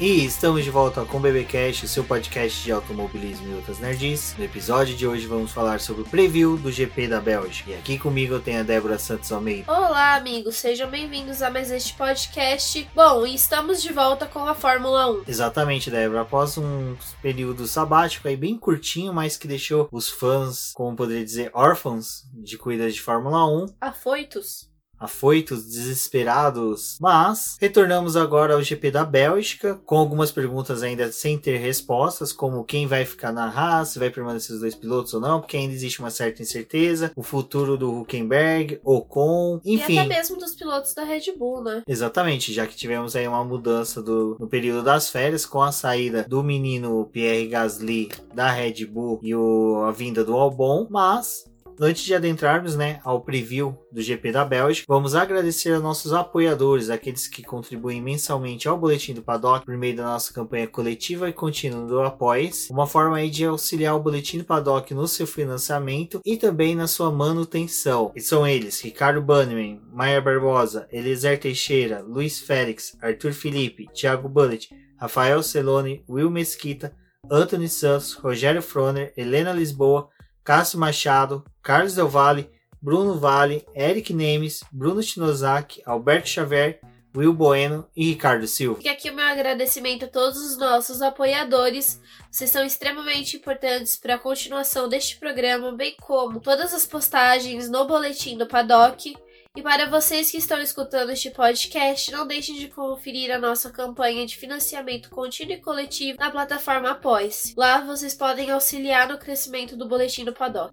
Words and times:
E 0.00 0.24
estamos 0.24 0.62
de 0.62 0.70
volta 0.70 1.04
com 1.04 1.16
o 1.16 1.20
BBcast, 1.20 1.84
o 1.84 1.88
seu 1.88 2.04
podcast 2.04 2.62
de 2.62 2.70
automobilismo 2.70 3.50
e 3.50 3.54
outras 3.56 3.80
nerds. 3.80 4.32
No 4.38 4.44
episódio 4.44 4.94
de 4.94 5.04
hoje 5.04 5.26
vamos 5.26 5.50
falar 5.50 5.80
sobre 5.80 6.02
o 6.02 6.04
preview 6.04 6.56
do 6.56 6.70
GP 6.70 7.08
da 7.08 7.20
Bélgica. 7.20 7.72
E 7.72 7.74
aqui 7.74 7.98
comigo 7.98 8.34
eu 8.34 8.40
tenho 8.40 8.60
a 8.60 8.62
Débora 8.62 8.96
Santos 8.96 9.32
Almeida. 9.32 9.72
Olá, 9.72 10.14
amigos, 10.14 10.54
sejam 10.54 10.88
bem-vindos 10.88 11.42
a 11.42 11.50
mais 11.50 11.72
este 11.72 11.94
podcast. 11.94 12.88
Bom, 12.94 13.26
e 13.26 13.34
estamos 13.34 13.82
de 13.82 13.92
volta 13.92 14.24
com 14.24 14.46
a 14.46 14.54
Fórmula 14.54 15.10
1. 15.10 15.24
Exatamente, 15.26 15.90
Débora. 15.90 16.20
Após 16.20 16.56
um 16.56 16.94
período 17.20 17.66
sabático 17.66 18.28
aí 18.28 18.36
bem 18.36 18.56
curtinho, 18.56 19.12
mas 19.12 19.36
que 19.36 19.48
deixou 19.48 19.88
os 19.90 20.08
fãs, 20.08 20.70
como 20.74 20.94
poderia 20.94 21.24
dizer, 21.24 21.50
órfãos 21.52 22.24
de 22.32 22.56
corridas 22.56 22.94
de 22.94 23.02
Fórmula 23.02 23.44
1. 23.64 23.66
Afoitos 23.80 24.67
afoitos, 24.98 25.66
desesperados. 25.66 26.96
Mas 27.00 27.56
retornamos 27.60 28.16
agora 28.16 28.54
ao 28.54 28.62
GP 28.62 28.90
da 28.90 29.04
Bélgica, 29.04 29.80
com 29.84 29.96
algumas 29.96 30.30
perguntas 30.30 30.82
ainda 30.82 31.10
sem 31.12 31.38
ter 31.38 31.58
respostas, 31.58 32.32
como 32.32 32.64
quem 32.64 32.86
vai 32.86 33.04
ficar 33.04 33.32
na 33.32 33.48
Haas, 33.48 33.90
se 33.90 33.98
vai 33.98 34.10
permanecer 34.10 34.54
os 34.54 34.60
dois 34.60 34.74
pilotos 34.74 35.14
ou 35.14 35.20
não, 35.20 35.40
porque 35.40 35.56
ainda 35.56 35.72
existe 35.72 36.00
uma 36.00 36.10
certa 36.10 36.42
incerteza, 36.42 37.12
o 37.16 37.22
futuro 37.22 37.76
do 37.76 38.00
Huckenberg, 38.00 38.80
Ocon, 38.84 39.60
enfim. 39.64 39.94
E 39.94 39.98
até 39.98 40.08
mesmo 40.08 40.36
dos 40.36 40.54
pilotos 40.54 40.94
da 40.94 41.04
Red 41.04 41.32
Bull, 41.36 41.62
né? 41.62 41.82
Exatamente, 41.86 42.52
já 42.52 42.66
que 42.66 42.76
tivemos 42.76 43.14
aí 43.14 43.26
uma 43.26 43.44
mudança 43.44 44.02
do, 44.02 44.36
no 44.38 44.48
período 44.48 44.82
das 44.82 45.08
férias, 45.08 45.46
com 45.46 45.62
a 45.62 45.72
saída 45.72 46.24
do 46.28 46.42
menino 46.42 47.08
Pierre 47.12 47.48
Gasly 47.48 48.10
da 48.34 48.50
Red 48.50 48.86
Bull 48.86 49.20
e 49.22 49.34
o, 49.34 49.84
a 49.84 49.92
vinda 49.92 50.24
do 50.24 50.36
Albon, 50.36 50.86
mas 50.90 51.44
Antes 51.80 52.02
de 52.02 52.12
adentrarmos 52.12 52.74
né, 52.74 52.98
ao 53.04 53.20
preview 53.20 53.78
do 53.92 54.02
GP 54.02 54.32
da 54.32 54.44
Bélgica, 54.44 54.84
vamos 54.88 55.14
agradecer 55.14 55.72
a 55.74 55.78
nossos 55.78 56.12
apoiadores, 56.12 56.90
aqueles 56.90 57.28
que 57.28 57.44
contribuem 57.44 58.02
mensalmente 58.02 58.66
ao 58.66 58.76
Boletim 58.76 59.14
do 59.14 59.22
Paddock 59.22 59.64
por 59.64 59.76
meio 59.76 59.94
da 59.94 60.02
nossa 60.02 60.34
campanha 60.34 60.66
coletiva 60.66 61.28
e 61.28 61.32
contínua 61.32 61.86
do 61.86 62.00
Apoies, 62.00 62.68
uma 62.68 62.84
forma 62.84 63.18
aí 63.18 63.30
de 63.30 63.44
auxiliar 63.44 63.94
o 63.94 64.00
Boletim 64.00 64.38
do 64.38 64.44
Paddock 64.44 64.92
no 64.92 65.06
seu 65.06 65.24
financiamento 65.24 66.20
e 66.26 66.36
também 66.36 66.74
na 66.74 66.88
sua 66.88 67.12
manutenção. 67.12 68.10
E 68.16 68.20
são 68.20 68.44
eles, 68.44 68.80
Ricardo 68.80 69.22
Bannerman, 69.22 69.80
Maia 69.92 70.20
Barbosa, 70.20 70.88
Eliezer 70.90 71.38
Teixeira, 71.38 72.02
Luiz 72.02 72.40
Félix, 72.40 72.96
Arthur 73.00 73.32
Felipe, 73.32 73.86
Thiago 73.94 74.28
Bullet, 74.28 74.68
Rafael 74.96 75.44
Celone, 75.44 76.02
Will 76.08 76.28
Mesquita, 76.28 76.92
Anthony 77.30 77.68
Santos, 77.68 78.14
Rogério 78.14 78.62
Froner, 78.62 79.12
Helena 79.16 79.52
Lisboa, 79.52 80.08
Cássio 80.48 80.78
Machado, 80.78 81.44
Carlos 81.62 81.94
Del 81.94 82.08
Valle, 82.08 82.50
Bruno 82.80 83.18
Vale, 83.18 83.66
Eric 83.76 84.14
Nemes, 84.14 84.64
Bruno 84.72 85.02
Shinozaki, 85.02 85.82
Alberto 85.84 86.26
Xavier, 86.26 86.80
Will 87.14 87.34
Bueno 87.34 87.86
e 87.94 88.06
Ricardo 88.06 88.46
Silva. 88.46 88.80
E 88.82 88.88
aqui 88.88 89.10
o 89.10 89.14
meu 89.14 89.26
agradecimento 89.26 90.06
a 90.06 90.08
todos 90.08 90.38
os 90.38 90.56
nossos 90.56 91.02
apoiadores. 91.02 92.00
Vocês 92.30 92.48
são 92.48 92.64
extremamente 92.64 93.36
importantes 93.36 93.94
para 93.96 94.14
a 94.14 94.18
continuação 94.18 94.88
deste 94.88 95.18
programa, 95.18 95.70
bem 95.72 95.94
como 96.00 96.40
todas 96.40 96.72
as 96.72 96.86
postagens 96.86 97.68
no 97.68 97.86
boletim 97.86 98.38
do 98.38 98.46
Paddock. 98.46 99.14
E 99.58 99.60
para 99.60 99.90
vocês 99.90 100.30
que 100.30 100.36
estão 100.36 100.62
escutando 100.62 101.10
este 101.10 101.30
podcast, 101.30 102.12
não 102.12 102.24
deixem 102.24 102.54
de 102.54 102.68
conferir 102.68 103.32
a 103.32 103.40
nossa 103.40 103.68
campanha 103.68 104.24
de 104.24 104.36
financiamento 104.36 105.10
contínuo 105.10 105.54
e 105.54 105.60
coletivo 105.60 106.16
na 106.16 106.30
plataforma 106.30 106.92
Após. 106.92 107.54
Lá 107.56 107.80
vocês 107.80 108.14
podem 108.14 108.52
auxiliar 108.52 109.08
no 109.08 109.18
crescimento 109.18 109.76
do 109.76 109.88
boletim 109.88 110.24
do 110.24 110.32
Paddock. 110.32 110.72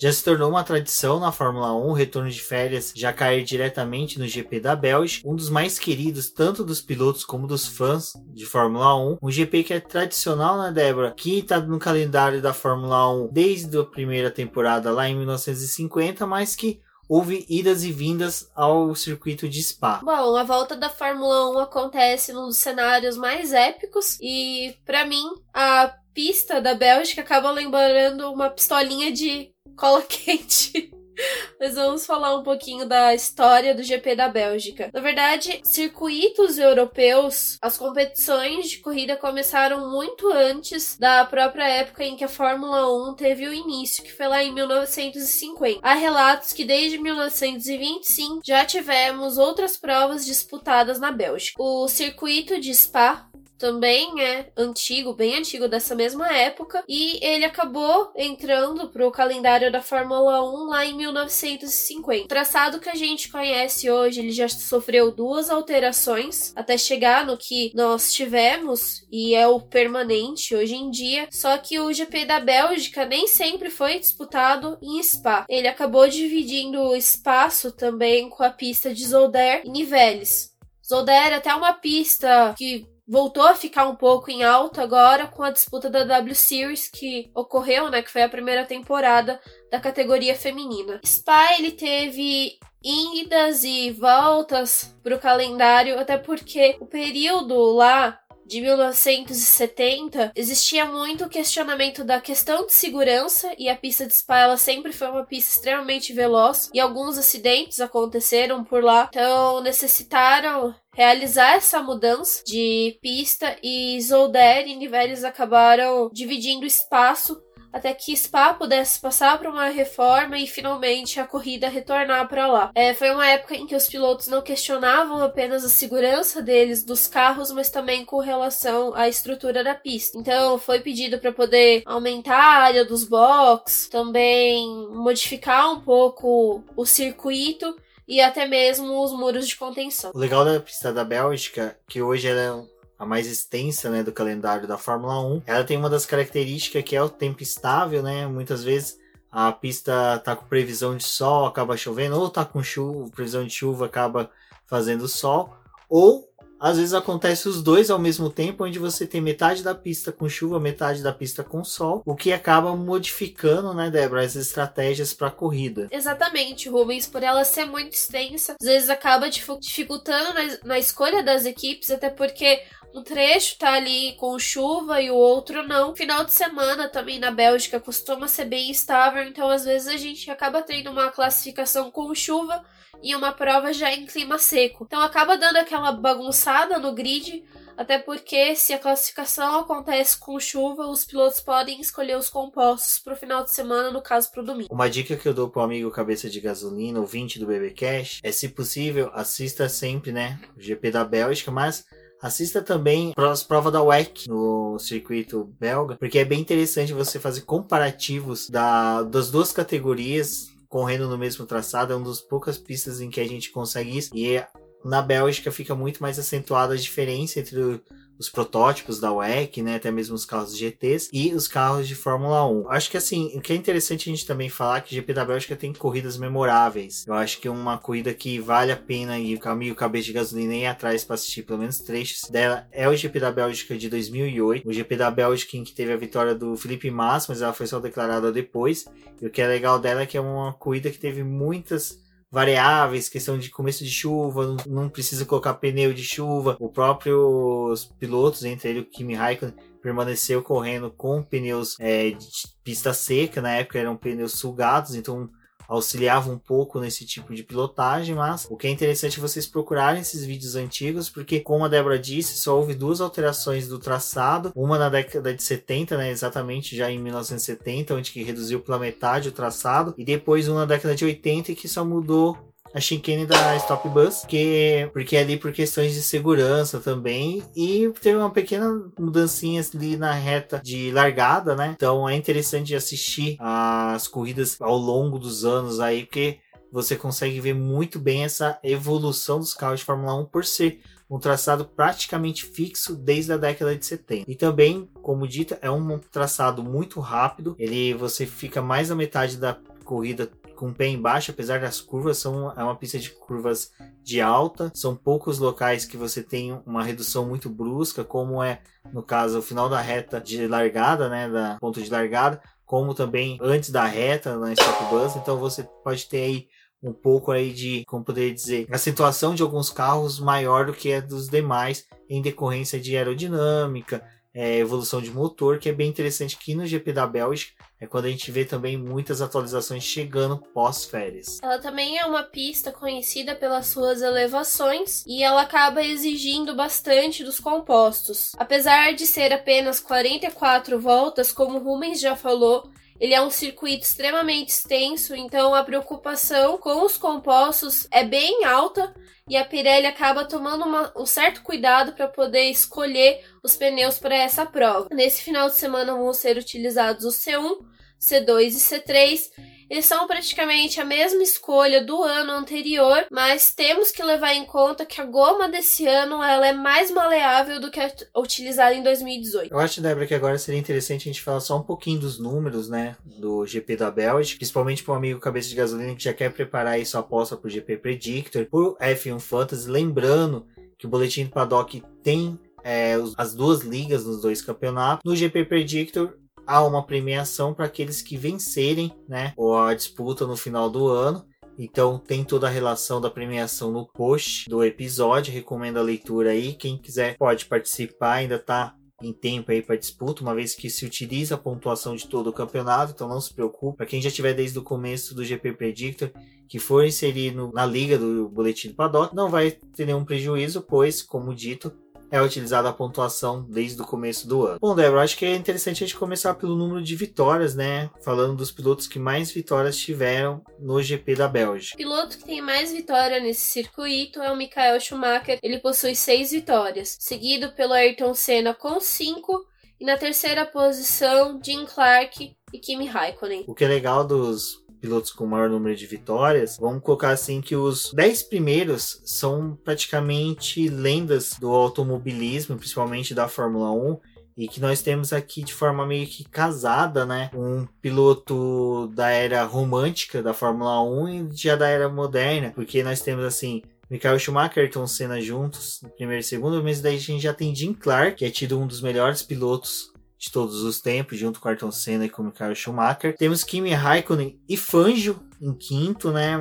Já 0.00 0.12
se 0.12 0.24
tornou 0.24 0.50
uma 0.50 0.64
tradição 0.64 1.20
na 1.20 1.30
Fórmula 1.30 1.72
1 1.72 1.88
o 1.88 1.92
retorno 1.92 2.28
de 2.28 2.40
férias 2.40 2.92
já 2.96 3.12
cair 3.12 3.44
diretamente 3.44 4.18
no 4.18 4.26
GP 4.26 4.58
da 4.58 4.74
Bélgica, 4.74 5.28
um 5.28 5.36
dos 5.36 5.48
mais 5.48 5.78
queridos 5.78 6.28
tanto 6.32 6.64
dos 6.64 6.82
pilotos 6.82 7.24
como 7.24 7.46
dos 7.46 7.64
fãs 7.64 8.12
de 8.32 8.44
Fórmula 8.44 8.96
1. 8.96 9.18
Um 9.22 9.30
GP 9.30 9.62
que 9.62 9.72
é 9.72 9.78
tradicional, 9.78 10.60
né, 10.60 10.72
Débora? 10.72 11.14
Que 11.16 11.38
está 11.38 11.60
no 11.60 11.78
calendário 11.78 12.42
da 12.42 12.52
Fórmula 12.52 13.08
1 13.08 13.28
desde 13.32 13.78
a 13.78 13.84
primeira 13.84 14.32
temporada 14.32 14.90
lá 14.90 15.08
em 15.08 15.16
1950, 15.16 16.26
mas 16.26 16.56
que 16.56 16.82
houve 17.08 17.44
idas 17.48 17.84
e 17.84 17.92
vindas 17.92 18.50
ao 18.54 18.94
circuito 18.94 19.48
de 19.48 19.62
Spa. 19.62 20.00
Bom, 20.02 20.36
a 20.36 20.44
volta 20.44 20.76
da 20.76 20.88
Fórmula 20.88 21.50
1 21.50 21.58
acontece 21.58 22.32
num 22.32 22.46
dos 22.46 22.58
cenários 22.58 23.16
mais 23.16 23.52
épicos 23.52 24.18
e, 24.20 24.76
para 24.84 25.04
mim, 25.04 25.24
a 25.52 25.94
pista 26.12 26.60
da 26.60 26.74
Bélgica 26.74 27.20
acaba 27.20 27.50
lembrando 27.50 28.32
uma 28.32 28.48
pistolinha 28.48 29.12
de 29.12 29.50
cola 29.76 30.02
quente. 30.08 30.90
Mas 31.58 31.74
vamos 31.74 32.06
falar 32.06 32.36
um 32.36 32.42
pouquinho 32.42 32.86
da 32.86 33.14
história 33.14 33.74
do 33.74 33.82
GP 33.82 34.16
da 34.16 34.28
Bélgica. 34.28 34.90
Na 34.92 35.00
verdade, 35.00 35.60
circuitos 35.64 36.58
europeus, 36.58 37.58
as 37.60 37.76
competições 37.76 38.70
de 38.70 38.78
corrida 38.78 39.16
começaram 39.16 39.90
muito 39.90 40.30
antes 40.30 40.96
da 40.98 41.24
própria 41.24 41.68
época 41.68 42.04
em 42.04 42.16
que 42.16 42.24
a 42.24 42.28
Fórmula 42.28 42.92
1 43.10 43.14
teve 43.14 43.46
o 43.46 43.52
início, 43.52 44.02
que 44.02 44.12
foi 44.12 44.28
lá 44.28 44.42
em 44.42 44.52
1950. 44.52 45.80
Há 45.82 45.94
relatos 45.94 46.52
que 46.52 46.64
desde 46.64 46.98
1925 46.98 48.40
já 48.44 48.64
tivemos 48.64 49.38
outras 49.38 49.76
provas 49.76 50.24
disputadas 50.24 50.98
na 50.98 51.10
Bélgica. 51.10 51.62
O 51.62 51.88
circuito 51.88 52.60
de 52.60 52.74
Spa 52.74 53.28
também 53.64 54.20
é 54.20 54.52
antigo, 54.58 55.14
bem 55.14 55.36
antigo 55.36 55.66
dessa 55.66 55.94
mesma 55.94 56.30
época, 56.30 56.84
e 56.86 57.18
ele 57.24 57.46
acabou 57.46 58.12
entrando 58.14 58.90
para 58.90 59.08
o 59.08 59.10
calendário 59.10 59.72
da 59.72 59.80
Fórmula 59.80 60.44
1 60.44 60.66
lá 60.66 60.84
em 60.84 60.92
1950. 60.92 62.26
O 62.26 62.28
traçado 62.28 62.78
que 62.78 62.90
a 62.90 62.94
gente 62.94 63.32
conhece 63.32 63.90
hoje, 63.90 64.20
ele 64.20 64.32
já 64.32 64.50
sofreu 64.50 65.10
duas 65.10 65.48
alterações 65.48 66.52
até 66.54 66.76
chegar 66.76 67.24
no 67.24 67.38
que 67.38 67.72
nós 67.74 68.12
tivemos 68.12 69.06
e 69.10 69.34
é 69.34 69.48
o 69.48 69.58
permanente 69.58 70.54
hoje 70.54 70.74
em 70.74 70.90
dia. 70.90 71.26
Só 71.30 71.56
que 71.56 71.80
o 71.80 71.90
GP 71.90 72.26
da 72.26 72.40
Bélgica 72.40 73.06
nem 73.06 73.26
sempre 73.26 73.70
foi 73.70 73.98
disputado 73.98 74.76
em 74.82 75.02
Spa. 75.02 75.46
Ele 75.48 75.68
acabou 75.68 76.06
dividindo 76.06 76.82
o 76.82 76.94
espaço 76.94 77.72
também 77.72 78.28
com 78.28 78.42
a 78.42 78.50
pista 78.50 78.92
de 78.92 79.06
Zolder 79.06 79.62
e 79.64 79.70
Nivelles. 79.70 80.52
Zolder 80.86 81.32
é 81.32 81.34
até 81.36 81.54
uma 81.54 81.72
pista 81.72 82.54
que 82.58 82.92
voltou 83.06 83.46
a 83.46 83.54
ficar 83.54 83.86
um 83.86 83.96
pouco 83.96 84.30
em 84.30 84.42
alta 84.42 84.82
agora 84.82 85.26
com 85.26 85.42
a 85.42 85.50
disputa 85.50 85.90
da 85.90 86.04
W 86.04 86.34
Series 86.34 86.88
que 86.88 87.30
ocorreu, 87.34 87.90
né, 87.90 88.02
que 88.02 88.10
foi 88.10 88.22
a 88.22 88.28
primeira 88.28 88.64
temporada 88.64 89.40
da 89.70 89.80
categoria 89.80 90.34
feminina. 90.34 91.00
Spa 91.04 91.54
ele 91.58 91.72
teve 91.72 92.58
idas 92.82 93.64
e 93.64 93.90
voltas 93.90 94.94
para 95.02 95.16
o 95.16 95.18
calendário, 95.18 95.98
até 95.98 96.18
porque 96.18 96.76
o 96.80 96.86
período 96.86 97.54
lá 97.72 98.18
de 98.46 98.60
1970, 98.60 100.32
existia 100.34 100.84
muito 100.84 101.28
questionamento 101.28 102.04
da 102.04 102.20
questão 102.20 102.66
de 102.66 102.72
segurança 102.72 103.52
e 103.58 103.68
a 103.68 103.76
pista 103.76 104.06
de 104.06 104.14
Spa 104.14 104.40
ela 104.40 104.56
sempre 104.56 104.92
foi 104.92 105.08
uma 105.08 105.24
pista 105.24 105.56
extremamente 105.56 106.12
veloz 106.12 106.70
e 106.72 106.80
alguns 106.80 107.18
acidentes 107.18 107.80
aconteceram 107.80 108.64
por 108.64 108.82
lá, 108.82 109.08
então 109.10 109.62
necessitaram 109.62 110.74
realizar 110.94 111.54
essa 111.54 111.82
mudança 111.82 112.42
de 112.44 112.96
pista 113.00 113.56
e 113.62 114.00
Zolder 114.00 114.66
e 114.66 114.76
Niveles 114.76 115.24
acabaram 115.24 116.08
dividindo 116.12 116.64
espaço 116.64 117.42
até 117.74 117.92
que 117.92 118.16
Spa 118.16 118.54
pudesse 118.54 119.00
passar 119.00 119.36
por 119.36 119.48
uma 119.48 119.66
reforma 119.66 120.38
e 120.38 120.46
finalmente 120.46 121.18
a 121.18 121.26
corrida 121.26 121.68
retornar 121.68 122.28
para 122.28 122.46
lá. 122.46 122.70
É, 122.72 122.94
foi 122.94 123.10
uma 123.10 123.26
época 123.26 123.56
em 123.56 123.66
que 123.66 123.74
os 123.74 123.88
pilotos 123.88 124.28
não 124.28 124.40
questionavam 124.40 125.20
apenas 125.20 125.64
a 125.64 125.68
segurança 125.68 126.40
deles 126.40 126.84
dos 126.84 127.08
carros, 127.08 127.50
mas 127.50 127.68
também 127.68 128.04
com 128.04 128.20
relação 128.20 128.94
à 128.94 129.08
estrutura 129.08 129.64
da 129.64 129.74
pista. 129.74 130.16
Então 130.16 130.56
foi 130.56 130.78
pedido 130.78 131.18
para 131.18 131.32
poder 131.32 131.82
aumentar 131.84 132.38
a 132.38 132.62
área 132.62 132.84
dos 132.84 133.02
boxes, 133.02 133.88
também 133.88 134.86
modificar 134.90 135.72
um 135.72 135.80
pouco 135.80 136.62
o 136.76 136.86
circuito 136.86 137.76
e 138.06 138.20
até 138.20 138.46
mesmo 138.46 139.02
os 139.02 139.10
muros 139.10 139.48
de 139.48 139.56
contenção. 139.56 140.12
O 140.14 140.18
legal 140.18 140.44
da 140.44 140.60
pista 140.60 140.92
da 140.92 141.04
Bélgica, 141.04 141.76
que 141.88 142.00
hoje 142.00 142.28
ela 142.28 142.40
é 142.40 142.73
a 142.98 143.04
mais 143.04 143.26
extensa 143.26 143.90
né, 143.90 144.02
do 144.02 144.12
calendário 144.12 144.68
da 144.68 144.78
Fórmula 144.78 145.20
1. 145.20 145.42
Ela 145.46 145.64
tem 145.64 145.76
uma 145.76 145.90
das 145.90 146.06
características 146.06 146.82
que 146.82 146.96
é 146.96 147.02
o 147.02 147.08
tempo 147.08 147.42
estável, 147.42 148.02
né? 148.02 148.26
Muitas 148.26 148.62
vezes 148.62 148.98
a 149.30 149.50
pista 149.50 150.20
tá 150.24 150.36
com 150.36 150.46
previsão 150.46 150.96
de 150.96 151.04
sol, 151.04 151.46
acaba 151.46 151.76
chovendo, 151.76 152.18
ou 152.18 152.30
tá 152.30 152.44
com 152.44 152.62
chuva, 152.62 153.10
previsão 153.10 153.44
de 153.44 153.50
chuva, 153.50 153.86
acaba 153.86 154.30
fazendo 154.66 155.08
sol, 155.08 155.56
ou 155.88 156.28
às 156.58 156.76
vezes 156.78 156.94
acontece 156.94 157.48
os 157.48 157.62
dois 157.62 157.90
ao 157.90 157.98
mesmo 157.98 158.30
tempo, 158.30 158.64
onde 158.64 158.78
você 158.78 159.06
tem 159.06 159.20
metade 159.20 159.62
da 159.62 159.74
pista 159.74 160.12
com 160.12 160.28
chuva, 160.28 160.58
metade 160.60 161.02
da 161.02 161.12
pista 161.12 161.42
com 161.42 161.64
sol, 161.64 162.02
o 162.06 162.14
que 162.14 162.32
acaba 162.32 162.74
modificando, 162.76 163.74
né, 163.74 163.90
Débora, 163.90 164.22
as 164.22 164.36
estratégias 164.36 165.12
para 165.12 165.28
a 165.28 165.32
corrida. 165.32 165.88
Exatamente, 165.90 166.68
Rubens, 166.68 167.06
por 167.06 167.22
ela 167.22 167.44
ser 167.44 167.64
muito 167.64 167.92
extensa, 167.92 168.56
às 168.60 168.66
vezes 168.66 168.88
acaba 168.88 169.28
dificultando 169.28 170.30
na, 170.64 170.78
escolha 170.78 171.22
das 171.22 171.44
equipes, 171.44 171.90
até 171.90 172.08
porque 172.08 172.62
um 172.94 173.02
trecho 173.02 173.58
tá 173.58 173.72
ali 173.74 174.12
com 174.12 174.38
chuva 174.38 175.02
e 175.02 175.10
o 175.10 175.16
outro 175.16 175.66
não. 175.66 175.96
Final 175.96 176.24
de 176.24 176.32
semana 176.32 176.88
também 176.88 177.18
na 177.18 177.30
Bélgica 177.30 177.80
costuma 177.80 178.28
ser 178.28 178.44
bem 178.44 178.70
estável, 178.70 179.22
então 179.24 179.48
às 179.48 179.64
vezes 179.64 179.88
a 179.88 179.96
gente 179.96 180.30
acaba 180.30 180.62
tendo 180.62 180.90
uma 180.90 181.10
classificação 181.10 181.90
com 181.90 182.14
chuva 182.14 182.62
e 183.02 183.14
uma 183.14 183.32
prova 183.32 183.72
já 183.72 183.92
em 183.92 184.06
clima 184.06 184.38
seco. 184.38 184.84
Então 184.84 185.00
acaba 185.02 185.36
dando 185.36 185.56
aquela 185.56 185.92
bagunçada 185.92 186.78
no 186.78 186.94
grid, 186.94 187.44
até 187.76 187.98
porque 187.98 188.54
se 188.54 188.72
a 188.72 188.78
classificação 188.78 189.60
acontece 189.60 190.18
com 190.18 190.38
chuva, 190.38 190.86
os 190.86 191.04
pilotos 191.04 191.40
podem 191.40 191.80
escolher 191.80 192.16
os 192.16 192.28
compostos 192.28 192.98
para 192.98 193.14
o 193.14 193.16
final 193.16 193.44
de 193.44 193.52
semana, 193.52 193.90
no 193.90 194.02
caso 194.02 194.30
para 194.30 194.42
o 194.42 194.46
domingo. 194.46 194.72
Uma 194.72 194.88
dica 194.88 195.16
que 195.16 195.28
eu 195.28 195.34
dou 195.34 195.48
pro 195.48 195.62
amigo 195.62 195.90
cabeça 195.90 196.30
de 196.30 196.40
gasolina, 196.40 197.00
ouvinte 197.00 197.38
do 197.38 197.46
BB 197.46 197.70
Cash, 197.70 198.20
é 198.22 198.30
se 198.30 198.48
possível, 198.48 199.10
assista 199.12 199.68
sempre, 199.68 200.12
né, 200.12 200.40
o 200.56 200.60
GP 200.60 200.90
da 200.90 201.04
Bélgica, 201.04 201.50
mas 201.50 201.84
Assista 202.24 202.62
também 202.62 203.12
as 203.18 203.42
provas 203.42 203.70
da 203.70 203.82
WEC 203.82 204.30
no 204.30 204.78
circuito 204.78 205.52
belga, 205.60 205.96
porque 205.98 206.18
é 206.18 206.24
bem 206.24 206.40
interessante 206.40 206.90
você 206.94 207.20
fazer 207.20 207.42
comparativos 207.42 208.48
da, 208.48 209.02
das 209.02 209.30
duas 209.30 209.52
categorias 209.52 210.53
correndo 210.74 211.08
no 211.08 211.16
mesmo 211.16 211.46
traçado. 211.46 211.92
É 211.92 211.96
uma 211.96 212.08
das 212.08 212.20
poucas 212.20 212.58
pistas 212.58 213.00
em 213.00 213.08
que 213.08 213.20
a 213.20 213.28
gente 213.28 213.52
consegue 213.52 213.96
isso. 213.96 214.10
E 214.12 214.44
na 214.84 215.00
Bélgica 215.00 215.52
fica 215.52 215.72
muito 215.72 216.02
mais 216.02 216.18
acentuada 216.18 216.74
a 216.74 216.76
diferença 216.76 217.38
entre 217.38 217.80
os 218.18 218.28
protótipos 218.28 219.00
da 219.00 219.12
WEC, 219.12 219.62
né, 219.62 219.76
até 219.76 219.90
mesmo 219.90 220.14
os 220.14 220.24
carros 220.24 220.56
GTs 220.56 221.08
e 221.12 221.34
os 221.34 221.48
carros 221.48 221.88
de 221.88 221.94
Fórmula 221.94 222.46
1. 222.46 222.70
Acho 222.70 222.90
que 222.90 222.96
assim, 222.96 223.32
o 223.34 223.40
que 223.40 223.52
é 223.52 223.56
interessante 223.56 224.08
a 224.08 224.12
gente 224.12 224.26
também 224.26 224.48
falar 224.48 224.78
é 224.78 224.80
que 224.80 224.92
o 224.92 224.94
GP 224.94 225.12
da 225.12 225.24
Bélgica 225.24 225.56
tem 225.56 225.72
corridas 225.72 226.16
memoráveis. 226.16 227.04
Eu 227.06 227.14
acho 227.14 227.40
que 227.40 227.48
uma 227.48 227.78
corrida 227.78 228.12
que 228.14 228.38
vale 228.38 228.72
a 228.72 228.76
pena 228.76 229.18
ir 229.18 229.38
com 229.38 229.48
amigo 229.48 229.74
cabeça 229.74 230.06
de 230.06 230.12
gasolina 230.12 230.54
e 230.54 230.60
ir 230.60 230.66
atrás 230.66 231.04
para 231.04 231.14
assistir 231.14 231.42
pelo 231.42 231.58
menos 231.58 231.78
trechos 231.78 232.28
dela 232.30 232.66
é 232.70 232.88
o 232.88 232.96
GP 232.96 233.20
da 233.20 233.32
Bélgica 233.32 233.76
de 233.76 233.88
2008, 233.88 234.68
o 234.68 234.72
GP 234.72 234.96
da 234.96 235.10
Bélgica 235.10 235.56
em 235.56 235.64
que 235.64 235.72
teve 235.72 235.92
a 235.92 235.96
vitória 235.96 236.34
do 236.34 236.56
Felipe 236.56 236.90
Massa, 236.90 237.26
mas 237.28 237.42
ela 237.42 237.52
foi 237.52 237.66
só 237.66 237.80
declarada 237.80 238.30
depois. 238.30 238.86
E 239.20 239.26
o 239.26 239.30
que 239.30 239.42
é 239.42 239.46
legal 239.46 239.78
dela 239.78 240.02
é 240.02 240.06
que 240.06 240.16
é 240.16 240.20
uma 240.20 240.52
corrida 240.52 240.90
que 240.90 240.98
teve 240.98 241.22
muitas 241.22 242.03
variáveis, 242.34 243.08
questão 243.08 243.38
de 243.38 243.48
começo 243.48 243.84
de 243.84 243.90
chuva, 243.90 244.56
não, 244.66 244.88
precisa 244.88 245.24
colocar 245.24 245.54
pneu 245.54 245.94
de 245.94 246.02
chuva. 246.02 246.56
O 246.58 246.68
próprio 246.68 247.72
pilotos, 247.98 248.44
entre 248.44 248.70
ele 248.70 248.80
o 248.80 248.84
Kimi 248.84 249.14
Raikkonen, 249.14 249.54
permaneceu 249.80 250.42
correndo 250.42 250.90
com 250.90 251.22
pneus 251.22 251.78
é, 251.78 252.10
de 252.10 252.28
pista 252.64 252.92
seca, 252.92 253.40
na 253.40 253.52
época 253.52 253.78
eram 253.78 253.96
pneus 253.96 254.32
sugados, 254.32 254.96
então 254.96 255.30
auxiliava 255.68 256.30
um 256.30 256.38
pouco 256.38 256.80
nesse 256.80 257.04
tipo 257.04 257.34
de 257.34 257.42
pilotagem, 257.42 258.14
mas 258.14 258.46
o 258.50 258.56
que 258.56 258.66
é 258.66 258.70
interessante 258.70 259.18
é 259.18 259.22
vocês 259.22 259.46
procurarem 259.46 260.00
esses 260.00 260.24
vídeos 260.24 260.56
antigos, 260.56 261.08
porque 261.08 261.40
como 261.40 261.64
a 261.64 261.68
Débora 261.68 261.98
disse, 261.98 262.36
só 262.36 262.56
houve 262.56 262.74
duas 262.74 263.00
alterações 263.00 263.68
do 263.68 263.78
traçado, 263.78 264.52
uma 264.54 264.78
na 264.78 264.88
década 264.88 265.34
de 265.34 265.42
70, 265.42 265.96
né, 265.96 266.10
exatamente 266.10 266.76
já 266.76 266.90
em 266.90 266.98
1970, 266.98 267.94
onde 267.94 268.10
que 268.10 268.22
reduziu 268.22 268.60
pela 268.60 268.78
metade 268.78 269.28
o 269.28 269.32
traçado, 269.32 269.94
e 269.96 270.04
depois 270.04 270.48
uma 270.48 270.60
na 270.60 270.66
década 270.66 270.94
de 270.94 271.04
80 271.04 271.54
que 271.54 271.68
só 271.68 271.84
mudou 271.84 272.53
a 272.74 272.80
chicane 272.80 273.24
da 273.24 273.56
Stop 273.56 273.88
Bus, 273.88 274.24
que, 274.26 274.90
porque 274.92 275.16
é 275.16 275.20
ali 275.20 275.36
por 275.36 275.52
questões 275.52 275.94
de 275.94 276.02
segurança 276.02 276.80
também, 276.80 277.42
e 277.56 277.88
teve 278.00 278.18
uma 278.18 278.30
pequena 278.30 278.90
mudancinha 278.98 279.64
ali 279.74 279.96
na 279.96 280.12
reta 280.12 280.60
de 280.62 280.90
largada, 280.90 281.54
né? 281.54 281.72
Então 281.76 282.08
é 282.08 282.16
interessante 282.16 282.74
assistir 282.74 283.36
as 283.38 284.08
corridas 284.08 284.60
ao 284.60 284.76
longo 284.76 285.18
dos 285.18 285.44
anos 285.44 285.78
aí, 285.78 286.04
porque 286.04 286.38
você 286.72 286.96
consegue 286.96 287.40
ver 287.40 287.54
muito 287.54 288.00
bem 288.00 288.24
essa 288.24 288.58
evolução 288.64 289.38
dos 289.38 289.54
carros 289.54 289.78
de 289.78 289.86
Fórmula 289.86 290.16
1 290.16 290.24
por 290.24 290.44
ser 290.44 290.80
um 291.08 291.20
traçado 291.20 291.64
praticamente 291.64 292.44
fixo 292.44 292.96
desde 292.96 293.32
a 293.32 293.36
década 293.36 293.76
de 293.76 293.86
70. 293.86 294.28
E 294.28 294.34
também, 294.34 294.88
como 295.00 295.28
dito, 295.28 295.56
é 295.62 295.70
um 295.70 295.98
traçado 295.98 296.64
muito 296.64 296.98
rápido. 296.98 297.54
Ele 297.60 297.94
você 297.94 298.26
fica 298.26 298.60
mais 298.60 298.88
da 298.88 298.96
metade 298.96 299.36
da 299.36 299.56
corrida 299.84 300.28
com 300.54 300.68
o 300.68 300.74
pé 300.74 300.88
embaixo, 300.88 301.30
apesar 301.30 301.60
das 301.60 301.80
curvas, 301.80 302.18
são, 302.18 302.50
é 302.52 302.62
uma 302.62 302.76
pista 302.76 302.98
de 302.98 303.10
curvas 303.10 303.72
de 304.02 304.20
alta. 304.20 304.70
São 304.74 304.96
poucos 304.96 305.38
locais 305.38 305.84
que 305.84 305.96
você 305.96 306.22
tem 306.22 306.52
uma 306.66 306.82
redução 306.82 307.26
muito 307.26 307.48
brusca, 307.50 308.04
como 308.04 308.42
é 308.42 308.60
no 308.92 309.02
caso 309.02 309.38
o 309.38 309.42
final 309.42 309.68
da 309.68 309.80
reta 309.80 310.20
de 310.20 310.46
largada, 310.46 311.08
né, 311.08 311.28
da 311.28 311.56
ponto 311.60 311.82
de 311.82 311.90
largada, 311.90 312.40
como 312.64 312.94
também 312.94 313.38
antes 313.40 313.70
da 313.70 313.84
reta 313.84 314.36
na 314.38 314.52
stop 314.52 314.84
bus. 314.90 315.16
Então 315.16 315.38
você 315.38 315.62
pode 315.82 316.06
ter 316.06 316.18
aí 316.18 316.48
um 316.82 316.92
pouco 316.92 317.32
aí 317.32 317.52
de, 317.52 317.82
como 317.86 318.04
poderia 318.04 318.34
dizer, 318.34 318.66
a 318.70 318.76
situação 318.76 319.34
de 319.34 319.42
alguns 319.42 319.70
carros 319.70 320.20
maior 320.20 320.66
do 320.66 320.74
que 320.74 320.92
a 320.92 321.00
dos 321.00 321.28
demais 321.28 321.86
em 322.08 322.20
decorrência 322.20 322.78
de 322.78 322.94
aerodinâmica, 322.94 324.04
é, 324.34 324.58
evolução 324.58 325.00
de 325.00 325.10
motor, 325.10 325.58
que 325.58 325.68
é 325.68 325.72
bem 325.72 325.88
interessante 325.88 326.36
aqui 326.36 326.54
no 326.54 326.66
GP 326.66 326.92
da 326.92 327.06
Bélgica. 327.06 327.52
É 327.80 327.86
quando 327.86 328.06
a 328.06 328.10
gente 328.10 328.30
vê 328.32 328.44
também 328.44 328.76
muitas 328.76 329.22
atualizações 329.22 329.84
chegando 329.84 330.38
pós-férias. 330.38 331.38
Ela 331.42 331.58
também 331.58 331.98
é 331.98 332.04
uma 332.04 332.22
pista 332.24 332.72
conhecida 332.72 333.36
pelas 333.36 333.66
suas 333.66 334.02
elevações 334.02 335.04
e 335.06 335.22
ela 335.22 335.42
acaba 335.42 335.82
exigindo 335.82 336.56
bastante 336.56 337.22
dos 337.22 337.38
compostos. 337.38 338.32
Apesar 338.36 338.94
de 338.94 339.06
ser 339.06 339.32
apenas 339.32 339.80
44 339.80 340.80
voltas, 340.80 341.30
como 341.30 341.58
Rumens 341.58 342.00
já 342.00 342.16
falou, 342.16 342.70
ele 343.00 343.14
é 343.14 343.20
um 343.20 343.30
circuito 343.30 343.84
extremamente 343.84 344.50
extenso, 344.50 345.14
então 345.14 345.54
a 345.54 345.64
preocupação 345.64 346.58
com 346.58 346.84
os 346.84 346.96
compostos 346.96 347.86
é 347.90 348.04
bem 348.04 348.44
alta 348.44 348.94
e 349.28 349.36
a 349.36 349.44
Pirelli 349.44 349.86
acaba 349.86 350.24
tomando 350.24 350.64
uma, 350.64 350.92
um 350.96 351.06
certo 351.06 351.42
cuidado 351.42 351.92
para 351.92 352.06
poder 352.06 352.50
escolher 352.50 353.24
os 353.42 353.56
pneus 353.56 353.98
para 353.98 354.14
essa 354.14 354.46
prova. 354.46 354.88
Nesse 354.92 355.22
final 355.22 355.48
de 355.48 355.56
semana 355.56 355.94
vão 355.94 356.12
ser 356.12 356.36
utilizados 356.36 357.04
o 357.04 357.08
C1, 357.08 357.64
C2 358.00 358.48
e 358.48 358.50
C3 358.50 359.30
eles 359.68 359.86
são 359.86 360.06
praticamente 360.06 360.80
a 360.80 360.84
mesma 360.84 361.22
escolha 361.22 361.84
do 361.84 362.02
ano 362.02 362.32
anterior, 362.32 363.06
mas 363.10 363.54
temos 363.54 363.90
que 363.90 364.02
levar 364.02 364.34
em 364.34 364.44
conta 364.44 364.84
que 364.84 365.00
a 365.00 365.04
goma 365.04 365.48
desse 365.48 365.86
ano 365.86 366.22
ela 366.22 366.46
é 366.46 366.52
mais 366.52 366.90
maleável 366.90 367.60
do 367.60 367.70
que 367.70 367.80
a 367.80 367.90
utilizada 368.16 368.74
em 368.74 368.82
2018. 368.82 369.52
Eu 369.52 369.58
acho, 369.58 369.80
Débora, 369.80 370.06
que 370.06 370.14
agora 370.14 370.38
seria 370.38 370.60
interessante 370.60 371.08
a 371.08 371.12
gente 371.12 371.22
falar 371.22 371.40
só 371.40 371.58
um 371.58 371.62
pouquinho 371.62 371.98
dos 371.98 372.18
números, 372.18 372.68
né, 372.68 372.96
do 373.04 373.46
GP 373.46 373.76
da 373.76 373.90
Bélgica, 373.90 374.38
principalmente 374.38 374.82
para 374.82 374.94
um 374.94 374.96
amigo 374.96 375.20
cabeça 375.20 375.48
de 375.48 375.54
gasolina 375.54 375.94
que 375.94 376.04
já 376.04 376.12
quer 376.12 376.32
preparar 376.32 376.74
aí 376.74 376.84
sua 376.84 377.00
aposta 377.00 377.36
para 377.36 377.48
o 377.48 377.50
GP 377.50 377.78
Predictor, 377.78 378.46
por 378.46 378.76
F1 378.78 379.20
Fantasy, 379.20 379.68
lembrando 379.68 380.46
que 380.78 380.86
o 380.86 380.88
boletim 380.88 381.24
do 381.24 381.30
paddock 381.30 381.82
tem 382.02 382.38
é, 382.62 382.94
as 383.16 383.34
duas 383.34 383.62
ligas 383.62 384.04
nos 384.04 384.22
dois 384.22 384.40
campeonatos. 384.40 385.02
No 385.04 385.16
GP 385.16 385.44
Predictor, 385.44 386.14
há 386.46 386.64
uma 386.64 386.84
premiação 386.84 387.54
para 387.54 387.66
aqueles 387.66 388.02
que 388.02 388.16
vencerem, 388.16 388.92
né, 389.08 389.32
ou 389.36 389.56
a 389.56 389.74
disputa 389.74 390.26
no 390.26 390.36
final 390.36 390.68
do 390.70 390.88
ano. 390.88 391.24
Então 391.58 391.98
tem 391.98 392.24
toda 392.24 392.48
a 392.48 392.50
relação 392.50 393.00
da 393.00 393.10
premiação 393.10 393.70
no 393.70 393.86
post 393.86 394.48
do 394.48 394.64
episódio, 394.64 395.32
recomendo 395.32 395.78
a 395.78 395.82
leitura 395.82 396.30
aí. 396.30 396.52
Quem 396.54 396.76
quiser 396.76 397.16
pode 397.16 397.46
participar, 397.46 398.14
ainda 398.14 398.36
está 398.36 398.74
em 399.02 399.12
tempo 399.12 399.52
aí 399.52 399.60
para 399.60 399.76
disputa, 399.76 400.22
uma 400.22 400.34
vez 400.34 400.54
que 400.54 400.70
se 400.70 400.86
utiliza 400.86 401.34
a 401.34 401.38
pontuação 401.38 401.94
de 401.94 402.08
todo 402.08 402.28
o 402.28 402.32
campeonato, 402.32 402.92
então 402.92 403.08
não 403.08 403.20
se 403.20 403.32
preocupe. 403.34 403.76
Para 403.76 403.86
quem 403.86 404.00
já 404.00 404.10
tiver 404.10 404.34
desde 404.34 404.58
o 404.58 404.62
começo 404.62 405.14
do 405.14 405.24
GP 405.24 405.52
Predictor, 405.52 406.10
que 406.48 406.58
for 406.58 406.84
inserir 406.84 407.34
na 407.52 407.66
liga 407.66 407.98
do 407.98 408.28
Boletim 408.28 408.68
do 408.68 408.74
Paddock, 408.74 409.14
não 409.14 409.28
vai 409.28 409.50
ter 409.50 409.86
nenhum 409.86 410.04
prejuízo, 410.04 410.62
pois, 410.62 411.02
como 411.02 411.34
dito, 411.34 411.72
é 412.14 412.22
utilizada 412.22 412.68
a 412.68 412.72
pontuação 412.72 413.44
desde 413.48 413.82
o 413.82 413.84
começo 413.84 414.28
do 414.28 414.46
ano. 414.46 414.58
Bom, 414.60 414.72
Débora, 414.76 415.02
acho 415.02 415.18
que 415.18 415.26
é 415.26 415.34
interessante 415.34 415.82
a 415.82 415.86
gente 415.86 415.98
começar 415.98 416.32
pelo 416.34 416.54
número 416.54 416.80
de 416.80 416.94
vitórias, 416.94 417.56
né? 417.56 417.90
Falando 418.04 418.36
dos 418.36 418.52
pilotos 418.52 418.86
que 418.86 419.00
mais 419.00 419.32
vitórias 419.32 419.76
tiveram 419.76 420.40
no 420.60 420.80
GP 420.80 421.16
da 421.16 421.26
Bélgica. 421.26 421.74
O 421.74 421.78
piloto 421.78 422.16
que 422.16 422.24
tem 422.24 422.40
mais 422.40 422.70
vitória 422.70 423.18
nesse 423.18 423.50
circuito 423.50 424.22
é 424.22 424.30
o 424.30 424.36
Michael 424.36 424.78
Schumacher. 424.78 425.40
Ele 425.42 425.58
possui 425.58 425.96
seis 425.96 426.30
vitórias, 426.30 426.96
seguido 427.00 427.50
pelo 427.50 427.72
Ayrton 427.72 428.14
Senna 428.14 428.54
com 428.54 428.80
cinco 428.80 429.44
e 429.80 429.84
na 429.84 429.96
terceira 429.96 430.46
posição 430.46 431.40
Jim 431.44 431.66
Clark 431.66 432.36
e 432.52 432.58
Kimi 432.60 432.86
Raikkonen. 432.86 433.44
O 433.48 433.54
que 433.54 433.64
é 433.64 433.68
legal 433.68 434.06
dos 434.06 434.63
pilotos 434.84 435.12
com 435.12 435.24
maior 435.24 435.48
número 435.48 435.74
de 435.74 435.86
vitórias, 435.86 436.58
vamos 436.60 436.82
colocar 436.82 437.08
assim 437.08 437.40
que 437.40 437.56
os 437.56 437.90
10 437.94 438.24
primeiros 438.24 439.00
são 439.02 439.56
praticamente 439.64 440.68
lendas 440.68 441.38
do 441.40 441.48
automobilismo, 441.48 442.58
principalmente 442.58 443.14
da 443.14 443.26
Fórmula 443.26 443.70
1 443.70 443.98
e 444.36 444.46
que 444.46 444.60
nós 444.60 444.82
temos 444.82 445.10
aqui 445.14 445.42
de 445.42 445.54
forma 445.54 445.86
meio 445.86 446.06
que 446.06 446.24
casada, 446.24 447.06
né? 447.06 447.30
Um 447.32 447.66
piloto 447.80 448.88
da 448.88 449.08
era 449.08 449.42
romântica 449.44 450.22
da 450.22 450.34
Fórmula 450.34 450.82
1 450.82 451.08
e 451.08 451.28
já 451.34 451.56
da 451.56 451.68
era 451.68 451.88
moderna, 451.88 452.52
porque 452.54 452.82
nós 452.82 453.00
temos 453.00 453.24
assim 453.24 453.62
Michael 453.88 454.18
Schumacher 454.18 454.68
e 454.68 454.88
Senna 454.88 455.18
juntos, 455.18 455.80
no 455.82 455.88
primeiro 455.88 456.20
e 456.20 456.24
segundo, 456.24 456.62
mas 456.62 456.82
daí 456.82 456.96
a 456.96 457.00
gente 457.00 457.22
já 457.22 457.32
tem 457.32 457.54
Jim 457.54 457.72
Clark, 457.72 458.16
que 458.16 458.24
é 458.26 458.30
tido 458.30 458.58
um 458.58 458.66
dos 458.66 458.82
melhores 458.82 459.22
pilotos 459.22 459.93
de 460.24 460.32
todos 460.32 460.62
os 460.62 460.80
tempos, 460.80 461.18
junto 461.18 461.40
com 461.40 461.48
Ayrton 461.48 461.70
Senna 461.70 462.06
e 462.06 462.08
com 462.08 462.22
Michael 462.22 462.54
Schumacher. 462.54 463.16
Temos 463.16 463.44
Kimi 463.44 463.72
Raikkonen 463.72 464.38
e 464.48 464.56
Fangio 464.56 465.20
em 465.40 465.52
quinto, 465.52 466.10
né, 466.10 466.38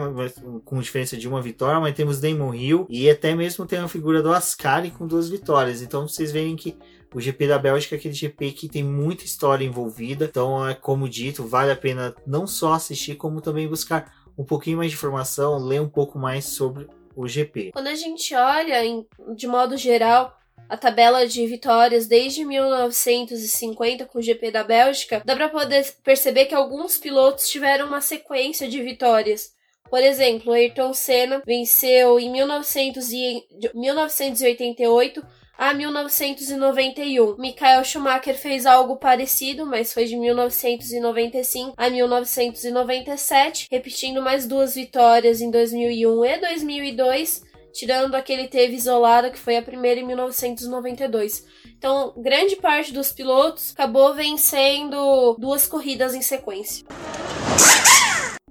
com 0.63 0.79
diferença 0.79 1.17
de 1.17 1.27
uma 1.27 1.41
vitória, 1.41 1.79
mas 1.79 1.93
temos 1.93 2.21
Damon 2.21 2.53
Hill 2.53 2.87
e 2.89 3.09
até 3.09 3.35
mesmo 3.35 3.65
tem 3.65 3.79
a 3.79 3.87
figura 3.87 4.21
do 4.21 4.31
Ascari 4.31 4.91
com 4.91 5.05
duas 5.05 5.29
vitórias. 5.29 5.81
Então 5.81 6.07
vocês 6.07 6.31
veem 6.31 6.55
que 6.55 6.77
o 7.13 7.19
GP 7.19 7.47
da 7.47 7.59
Bélgica 7.59 7.95
é 7.95 7.97
aquele 7.97 8.13
GP 8.13 8.51
que 8.53 8.69
tem 8.69 8.83
muita 8.83 9.25
história 9.25 9.65
envolvida. 9.65 10.25
Então, 10.25 10.67
é 10.67 10.73
como 10.73 11.07
dito, 11.07 11.45
vale 11.45 11.71
a 11.71 11.75
pena 11.75 12.15
não 12.25 12.47
só 12.47 12.73
assistir, 12.73 13.15
como 13.15 13.39
também 13.39 13.67
buscar 13.67 14.11
um 14.35 14.43
pouquinho 14.43 14.77
mais 14.77 14.89
de 14.89 14.97
informação, 14.97 15.59
ler 15.59 15.79
um 15.79 15.89
pouco 15.89 16.17
mais 16.17 16.45
sobre 16.45 16.87
o 17.15 17.27
GP. 17.27 17.71
Quando 17.73 17.87
a 17.87 17.95
gente 17.95 18.33
olha, 18.33 18.83
em, 18.83 19.05
de 19.35 19.45
modo 19.45 19.77
geral, 19.77 20.35
a 20.69 20.77
tabela 20.77 21.27
de 21.27 21.45
vitórias 21.45 22.07
desde 22.07 22.43
1950 22.45 24.05
com 24.05 24.19
o 24.19 24.21
GP 24.21 24.51
da 24.51 24.63
Bélgica, 24.63 25.21
dá 25.25 25.35
para 25.35 25.49
poder 25.49 25.85
perceber 26.03 26.45
que 26.45 26.55
alguns 26.55 26.97
pilotos 26.97 27.49
tiveram 27.49 27.87
uma 27.87 28.01
sequência 28.01 28.67
de 28.67 28.81
vitórias. 28.81 29.53
Por 29.89 30.01
exemplo, 30.01 30.53
Ayrton 30.53 30.93
Senna 30.93 31.43
venceu 31.45 32.19
em 32.19 32.31
1900 32.31 33.11
e, 33.11 33.43
1988 33.75 35.23
a 35.57 35.73
1991. 35.73 37.37
Michael 37.37 37.83
Schumacher 37.83 38.35
fez 38.35 38.65
algo 38.65 38.95
parecido, 38.97 39.65
mas 39.65 39.93
foi 39.93 40.05
de 40.05 40.15
1995 40.15 41.73
a 41.77 41.89
1997, 41.89 43.67
repetindo 43.69 44.21
mais 44.21 44.47
duas 44.47 44.75
vitórias 44.75 45.41
em 45.41 45.51
2001 45.51 46.25
e 46.25 46.37
2002, 46.39 47.43
tirando 47.73 48.15
a 48.15 48.21
que 48.21 48.31
ele 48.31 48.47
teve 48.47 48.75
isolada, 48.75 49.29
que 49.29 49.39
foi 49.39 49.57
a 49.57 49.61
primeira 49.61 49.99
em 49.99 50.05
1992. 50.05 51.45
Então, 51.77 52.13
grande 52.17 52.55
parte 52.55 52.93
dos 52.93 53.11
pilotos 53.11 53.71
acabou 53.73 54.13
vencendo 54.13 55.35
duas 55.39 55.67
corridas 55.67 56.13
em 56.13 56.21
sequência. 56.21 56.85